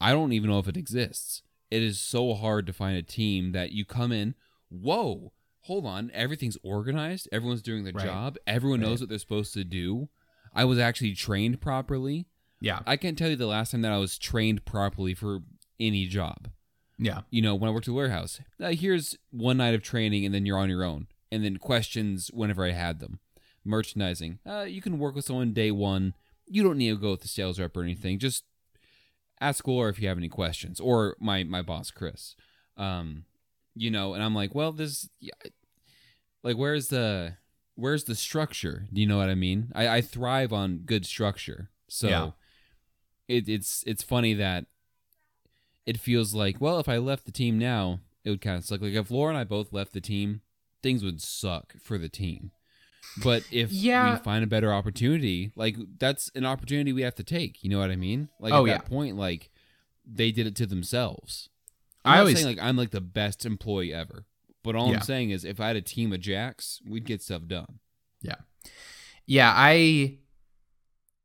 [0.00, 1.42] I don't even know if it exists.
[1.70, 4.34] It is so hard to find a team that you come in,
[4.68, 5.32] whoa,
[5.70, 8.04] hold on, everything's organized, everyone's doing their Right.
[8.04, 8.88] job, everyone Right.
[8.88, 10.08] knows what they're supposed to do.
[10.52, 12.26] I was actually trained properly.
[12.60, 15.44] Yeah, I can't tell you the last time that I was trained properly for
[15.78, 16.50] any job
[16.98, 20.26] yeah, you know, when I worked at the warehouse, uh, here's one night of training
[20.26, 21.06] and then you're on your own.
[21.32, 23.20] And then questions whenever I had them.
[23.64, 26.14] Merchandising, uh, you can work with someone day one.
[26.46, 28.18] You don't need to go with the sales rep or anything.
[28.18, 28.44] Just
[29.40, 32.34] ask Laura if you have any questions, or my my boss Chris.
[32.76, 33.24] Um,
[33.74, 35.08] you know, and I'm like, well, this,
[36.42, 37.36] like, where's the
[37.74, 38.86] where's the structure?
[38.92, 39.70] Do you know what I mean?
[39.74, 42.30] I, I thrive on good structure, so Yeah.
[43.28, 44.66] it, it's it's funny that
[45.86, 48.80] it feels like, well, if I left the team now, it would kind of suck.
[48.80, 50.42] Like if Laura and I both left the team,
[50.82, 52.50] things would suck for the team.
[53.24, 54.12] But if Yeah.
[54.12, 57.64] we find a better opportunity, like that's an opportunity we have to take.
[57.64, 58.28] You know what I mean?
[58.38, 58.78] Like Oh, at yeah.
[58.78, 59.50] that point, like
[60.04, 61.48] they did it to themselves.
[62.04, 64.26] I I'm not always- saying like I'm like the best employee ever.
[64.62, 64.96] But all Yeah.
[64.96, 67.78] I'm saying is if I had a team of jacks, we'd get stuff done.
[68.22, 68.36] yeah.
[69.26, 69.52] Yeah.
[69.56, 70.18] I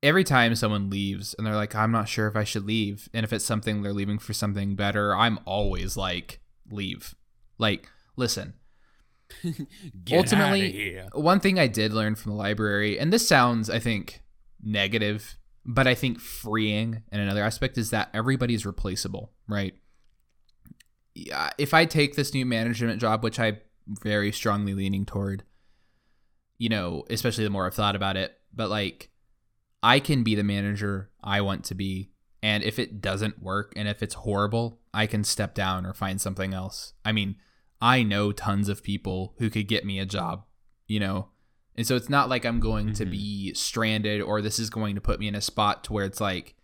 [0.03, 3.23] every time someone leaves and they're like, I'm not sure if I should leave, and
[3.23, 7.15] if it's something they're leaving for something better, I'm always like, leave.
[7.57, 8.53] Like, listen,
[10.03, 14.21] Get Ultimately- one thing I did learn from the library, and this sounds, I think,
[14.61, 19.73] negative, but I think freeing in another aspect is that everybody's replaceable, right?
[21.15, 25.43] Yeah, if I take this new management job, which I very strongly leaning toward,
[26.57, 29.09] you know, especially the more I've thought about it, but like
[29.81, 32.11] I can be the manager I want to be.
[32.43, 36.19] And if it doesn't work and if it's horrible, I can step down or find
[36.19, 36.93] something else.
[37.03, 37.37] I mean,
[37.81, 40.45] I know tons of people who could get me a job,
[40.87, 41.29] you know.
[41.75, 43.11] And so it's not like I'm going to Mhm.
[43.11, 46.21] be stranded or this is going to put me in a spot to where it's
[46.21, 46.54] like,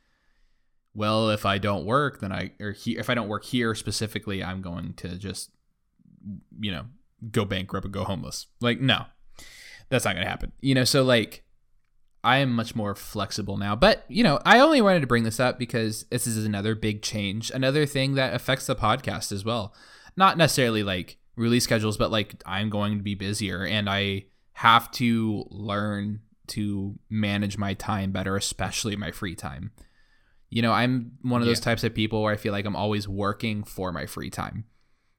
[0.94, 4.44] well, if I don't work, then I or he, if I don't work here specifically,
[4.44, 5.52] I'm going to just
[6.60, 6.86] you know
[7.32, 8.48] go bankrupt and go homeless.
[8.60, 9.06] Like no,
[9.90, 10.52] that's not going to happen.
[10.62, 11.44] You know, so like
[12.24, 13.76] I am much more flexible now.
[13.76, 17.02] But, you know, I only wanted to bring this up because this is another big
[17.02, 19.74] change, another thing that affects the podcast as well.
[20.16, 24.92] Not necessarily like release schedules, but like I'm going to be busier and I have
[24.92, 29.72] to learn to manage my time better, especially my free time.
[30.52, 31.66] You know, I'm one of those Yeah.
[31.66, 34.66] types of people where I feel like I'm always working for my free time.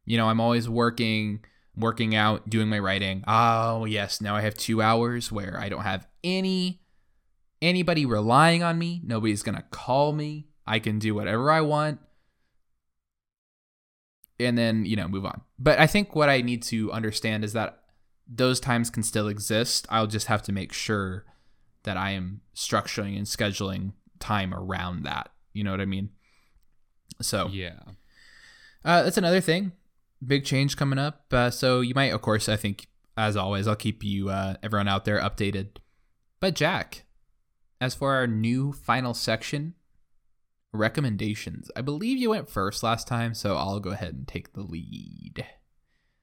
[0.04, 3.24] You know, I'm always working, working out, doing my writing.
[3.26, 6.80] Oh, yes, now I have 2 hours where I don't have any
[7.62, 9.00] anybody relying on me.
[9.04, 10.48] Nobody's going to call me.
[10.66, 12.00] I can do whatever I want
[14.40, 15.42] and then, you know, move on.
[15.58, 17.78] But I think what I need to understand is that
[18.26, 19.86] those times can still exist.
[19.90, 21.24] I'll just have to make sure
[21.84, 25.30] that I am structuring and scheduling time around that.
[25.52, 26.10] You know what I mean?
[27.20, 27.78] So, Yeah.
[28.84, 29.72] uh, that's another thing.
[30.24, 31.26] Big change coming up.
[31.32, 34.88] Uh, so you might, of course, I think, as always, I'll keep you, uh, everyone
[34.88, 35.76] out there, updated.
[36.40, 37.04] But Jack,
[37.80, 39.74] as for our new final section,
[40.72, 41.70] recommendations.
[41.76, 45.46] I believe you went first last time, so I'll go ahead and take the lead.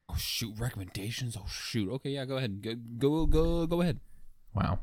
[0.09, 1.37] Oh shoot, recommendations.
[1.37, 1.89] Oh shoot.
[1.91, 2.63] Okay, yeah, go ahead.
[2.63, 3.99] Go go go, go ahead.
[4.55, 4.79] Wow.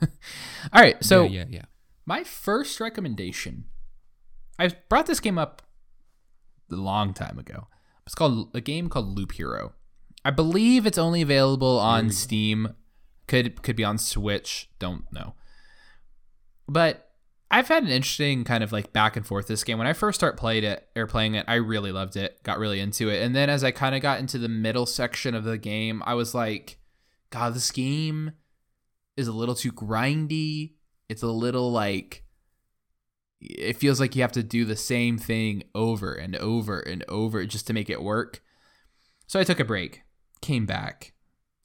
[0.00, 1.64] All right, so yeah, yeah, yeah.
[2.06, 3.64] My first recommendation.
[4.58, 5.62] I brought this game up
[6.70, 7.68] a long time ago.
[8.06, 9.72] It's called a game called Loop Hero.
[10.24, 12.10] I believe it's only available on hmm.
[12.10, 12.74] Steam.
[13.26, 14.68] Could could be on Switch.
[14.78, 15.34] Don't know.
[16.68, 17.10] But
[17.50, 19.78] I've had an interesting kind of like back and forth this game.
[19.78, 22.80] When I first start played it or playing it, I really loved it, got really
[22.80, 23.22] into it.
[23.22, 26.14] And then as I kind of got into the middle section of the game, I
[26.14, 26.78] was like,
[27.30, 28.32] God, this game
[29.16, 30.72] is a little too grindy.
[31.08, 32.24] It's a little like
[33.40, 37.44] it feels like you have to do the same thing over and over and over
[37.44, 38.42] just to make it work.
[39.26, 40.02] So I took a break,
[40.40, 41.12] came back,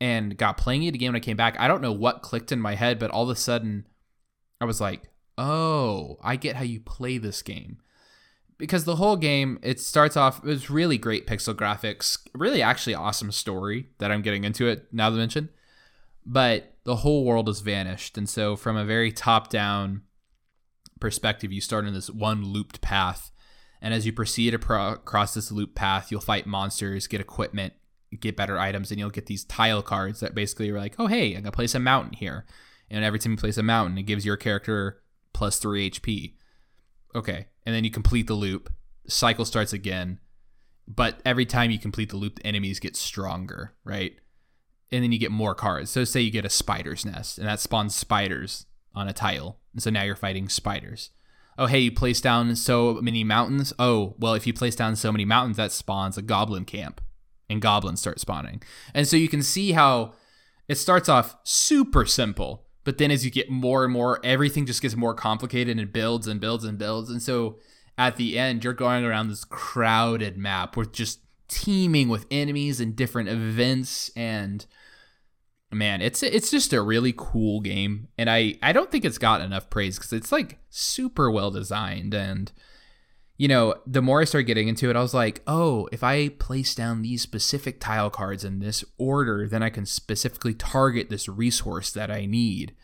[0.02, 1.58] and got playing it again when I came back.
[1.60, 3.88] I don't know what clicked in my head, but all of a sudden
[4.60, 5.04] I was like,
[5.38, 7.78] "Oh, I get how you play this game."
[8.58, 12.96] Because the whole game, it starts off it was really great pixel graphics, really actually
[12.96, 15.50] awesome story that I'm getting into it now that I mentioned.
[16.26, 20.04] But the whole world has vanished, and so from a very top-down
[21.00, 23.32] perspective, you start in this one looped path.
[23.82, 27.74] And as you proceed across this loop path, you'll fight monsters, get equipment,
[28.20, 31.28] get better items, and you'll get these tile cards that basically are like, oh, hey,
[31.28, 32.46] I'm going to place a mountain here.
[32.90, 35.02] And every time you place a mountain, it gives your character
[35.32, 36.34] plus three HP.
[37.16, 37.48] Okay.
[37.66, 38.70] And then you complete the loop,
[39.08, 40.20] cycle starts again.
[40.88, 44.20] But every time you complete the loop, the enemies get stronger, right?
[44.92, 45.92] And then you get more cards.
[45.92, 48.66] So, say you get a spider's nest, and that spawns spiders
[48.96, 49.60] on a tile.
[49.74, 51.12] And so now you're fighting spiders.
[51.58, 53.74] Oh, hey, you place down so many mountains.
[53.78, 57.02] Oh, well, if you place down so many mountains, that spawns a goblin camp,
[57.50, 58.62] and goblins start spawning.
[58.94, 60.14] And so you can see how
[60.68, 64.82] it starts off super simple, but then as you get more and more, everything just
[64.82, 67.10] gets more complicated and builds and builds and builds.
[67.10, 67.60] And so
[67.98, 71.20] at the end, you're going around this crowded map with just
[71.50, 74.66] teeming with enemies and different events and
[75.72, 79.42] man it's it's just a really cool game and i i don't think it's got
[79.42, 82.52] enough praise because it's like super well designed and
[83.38, 86.30] you know the more i started getting into it i was like oh if i
[86.30, 91.28] place down these specific tile cards in this order then i can specifically target this
[91.28, 92.76] resource that i need.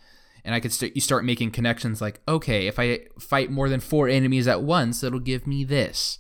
[0.43, 3.80] And i could start you start making connections like okay if i fight more than
[3.80, 6.20] four enemies at once it'll give me this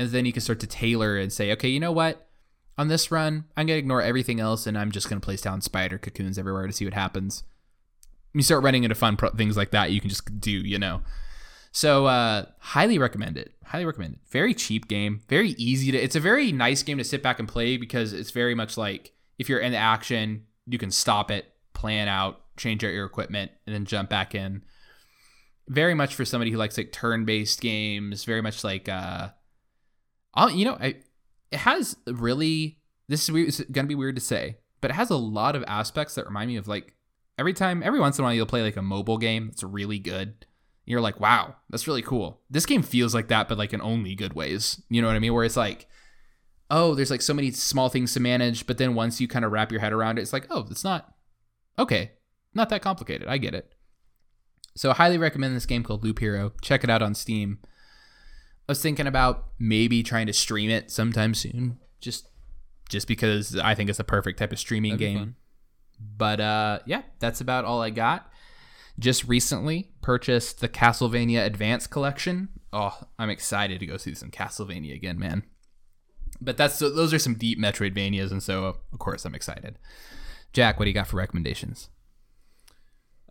[0.00, 2.30] and then you can start to tailor and say okay you know what
[2.80, 5.98] on this run, I'm gonna ignore everything else, and I'm just gonna place down spider
[5.98, 7.42] cocoons everywhere to see what happens.
[8.32, 9.92] You start running into fun pro- things like that.
[9.92, 11.02] You can just do, you know.
[11.72, 13.52] So, uh, highly recommend it.
[13.66, 14.20] Highly recommend it.
[14.30, 15.20] Very cheap game.
[15.28, 15.98] Very easy to.
[15.98, 19.12] It's a very nice game to sit back and play because it's very much like
[19.38, 23.50] if you're in the action, you can stop it, plan out, change out your equipment,
[23.66, 24.62] and then jump back in.
[25.68, 28.24] Very much for somebody who likes like turn-based games.
[28.24, 29.28] Very much like, uh,
[30.34, 30.96] I'll, you know, I
[31.50, 32.78] it has really
[33.08, 35.64] this is weird, it's gonna be weird to say, but it has a lot of
[35.66, 36.94] aspects that remind me of like
[37.38, 39.98] every time every once in a while you'll play like a mobile game that's really
[39.98, 40.46] good.
[40.86, 42.40] You're like, wow, that's really cool.
[42.50, 44.82] This game feels like that, but like in only good ways.
[44.88, 45.32] You know what I mean?
[45.32, 45.86] Where it's like,
[46.68, 49.52] oh, there's like so many small things to manage, but then once you kind of
[49.52, 51.14] wrap your head around it, it's like, oh, it's not
[51.78, 52.12] okay,
[52.54, 53.28] not that complicated.
[53.28, 53.72] I get it.
[54.76, 56.52] So I highly recommend this game called Loop Hero.
[56.62, 57.58] Check it out on Steam.
[58.70, 62.28] I was thinking about maybe trying to stream it sometime soon, just
[62.88, 65.34] just because I think it's a perfect type of streaming That'd game.
[66.16, 68.30] But uh, yeah, that's about all I got.
[68.96, 72.48] just recently purchased the Castlevania Advance Collection.
[72.72, 75.42] Oh, I'm excited to go see some Castlevania again, man.
[76.40, 79.80] But that's those are some deep Metroidvanias, and so of course I'm excited.
[80.52, 81.88] Jack, what do you got for recommendations?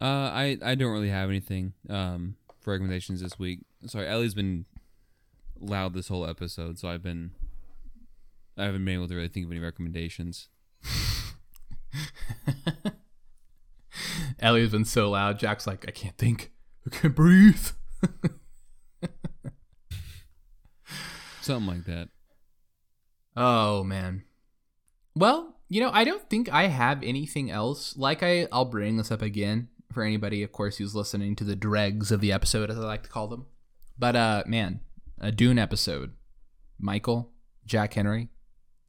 [0.02, 3.60] Uh, I I don't really have anything um for recommendations this week.
[3.86, 4.66] Sorry, Ellie's been
[5.60, 7.32] loud this whole episode, so I've been
[8.58, 10.50] I haven't been able to really think of any recommendations.
[14.40, 15.40] Ellie's been so loud.
[15.40, 16.52] Jack's like, I can't think.
[16.86, 17.70] I can't breathe.
[21.42, 22.10] Something like that.
[23.36, 24.24] Oh man.
[25.16, 27.96] Well, you know, I don't think I have anything else.
[27.96, 31.56] Like I I'll bring this up again for anybody, of course, who's listening to the
[31.56, 33.46] dregs of the episode, as I like to call them.
[33.98, 34.82] But uh man,
[35.20, 36.14] a Dune episode.
[36.80, 37.32] Michael,
[37.66, 38.30] Jack Henry,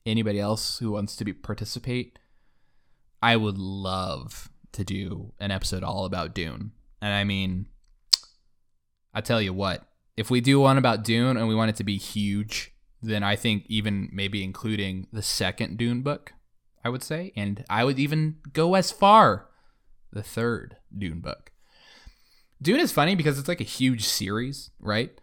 [0.07, 2.18] anybody else who wants to be participate,
[3.22, 6.72] I would love to do an episode all about Dune.
[7.03, 7.66] And I mean,
[9.12, 11.85] I tell you what, if we do one about Dune and we want it to
[11.85, 12.72] be huge,
[13.03, 16.35] then I think even maybe including the second Dune book,
[16.85, 19.49] I would say, and I would even go as far
[20.12, 21.53] the third Dune book.
[22.62, 25.18] Dune is funny because it's like a huge series, right?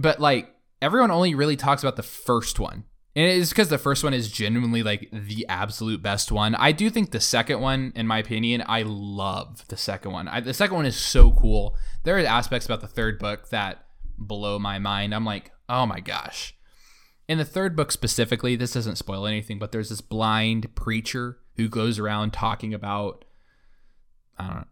[0.00, 2.84] But like everyone only really talks about the first one.
[3.16, 6.54] And it's because the first one is genuinely like the absolute best one.
[6.54, 10.28] I do think the second one, in my opinion, I love the second one.
[10.28, 11.76] I, the second one is so cool.
[12.04, 13.84] There are aspects about the third book that
[14.16, 15.14] blow my mind.
[15.14, 16.54] I'm like, oh my gosh.
[17.26, 21.68] In the third book specifically, this doesn't spoil anything, but there's this blind preacher who
[21.68, 23.24] goes around talking about,
[24.38, 24.64] I don't know,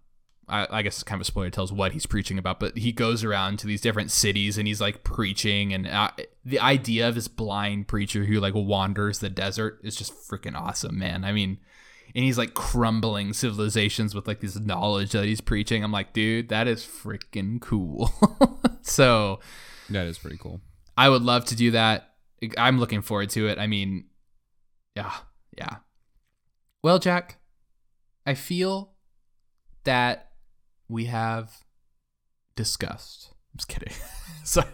[0.48, 3.24] I, I, guess kind of a spoiler tells what he's preaching about, but he goes
[3.24, 5.72] around to these different cities and he's like preaching.
[5.72, 6.10] And uh,
[6.44, 10.98] the idea of this blind preacher who like wanders the desert is just freaking awesome,
[10.98, 11.24] man.
[11.24, 11.58] I mean,
[12.14, 15.82] and he's like crumbling civilizations with like this knowledge that he's preaching.
[15.82, 18.10] I'm like, dude, that is freaking cool.
[18.82, 19.40] so
[19.90, 20.60] that is pretty cool.
[20.96, 22.12] I would love to do that.
[22.56, 23.58] I'm looking forward to it.
[23.58, 24.04] I mean,
[24.94, 25.12] yeah,
[25.58, 25.76] yeah.
[26.82, 27.38] Well, Jack,
[28.24, 28.92] I feel
[29.84, 30.30] that
[30.88, 31.64] we have
[32.54, 33.30] discussed.
[33.52, 33.92] I'm just kidding.
[34.44, 34.68] Sorry.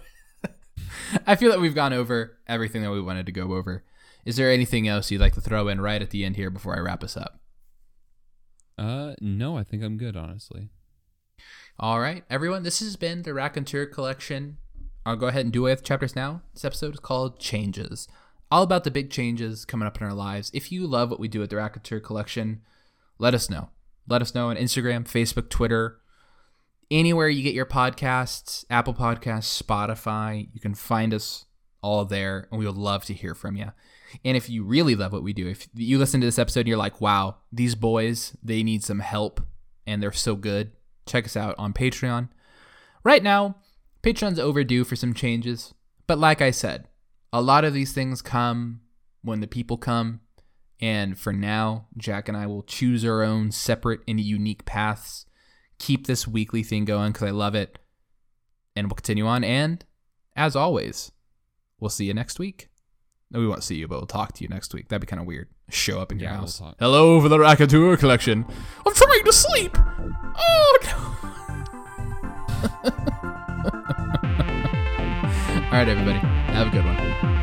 [1.27, 3.85] I feel that we've gone over everything that we wanted to go over.
[4.25, 6.77] Is there anything else you'd like to throw in right at the end here before
[6.77, 7.41] I wrap us up?
[8.79, 10.69] Uh, no, I think I'm good, honestly.
[11.79, 12.63] All right, everyone.
[12.63, 14.59] This has been the Raconteur Collection.
[15.05, 16.43] I'll go ahead and do away with chapters now.
[16.55, 18.07] This episode is called Changes.
[18.51, 20.51] All about the big changes coming up in our lives.
[20.55, 22.61] If you love what we do at the Raconteur Collection,
[23.19, 23.71] let us know.
[24.07, 25.99] Let us know on Instagram, Facebook, Twitter,
[26.93, 30.49] anywhere you get your podcasts, Apple Podcasts, Spotify.
[30.53, 31.47] You can find us
[31.83, 33.73] all there, and we would love to hear from you.
[34.25, 36.69] And if you really love what we do, if you listen to this episode and
[36.69, 39.41] you're like, wow, these boys, they need some help
[39.87, 40.73] and they're so good,
[41.07, 42.29] check us out on Patreon.
[43.05, 43.57] Right now,
[44.03, 45.73] Patreon's overdue for some changes.
[46.07, 46.89] But like I said,
[47.33, 48.83] a lot of these things come
[49.23, 50.21] when the people come.
[50.79, 55.25] And for now, Jack and I will choose our own separate and unique paths
[55.83, 57.79] keep this weekly thing going because I love it.
[58.75, 59.45] And we'll continue on.
[59.45, 59.85] And
[60.35, 61.13] as always,
[61.81, 62.69] we'll see you next week.
[63.31, 64.89] No, we won't see you, but we'll talk to you next week.
[64.89, 65.49] That'd be kind of weird.
[65.71, 66.61] Show up in your house.
[66.61, 68.47] We'll Hello for the Raconteur collection.
[68.87, 69.77] I'm trying to sleep.
[69.77, 70.97] Oh no.
[75.65, 76.19] All right, everybody.
[76.19, 77.42] Have a good one.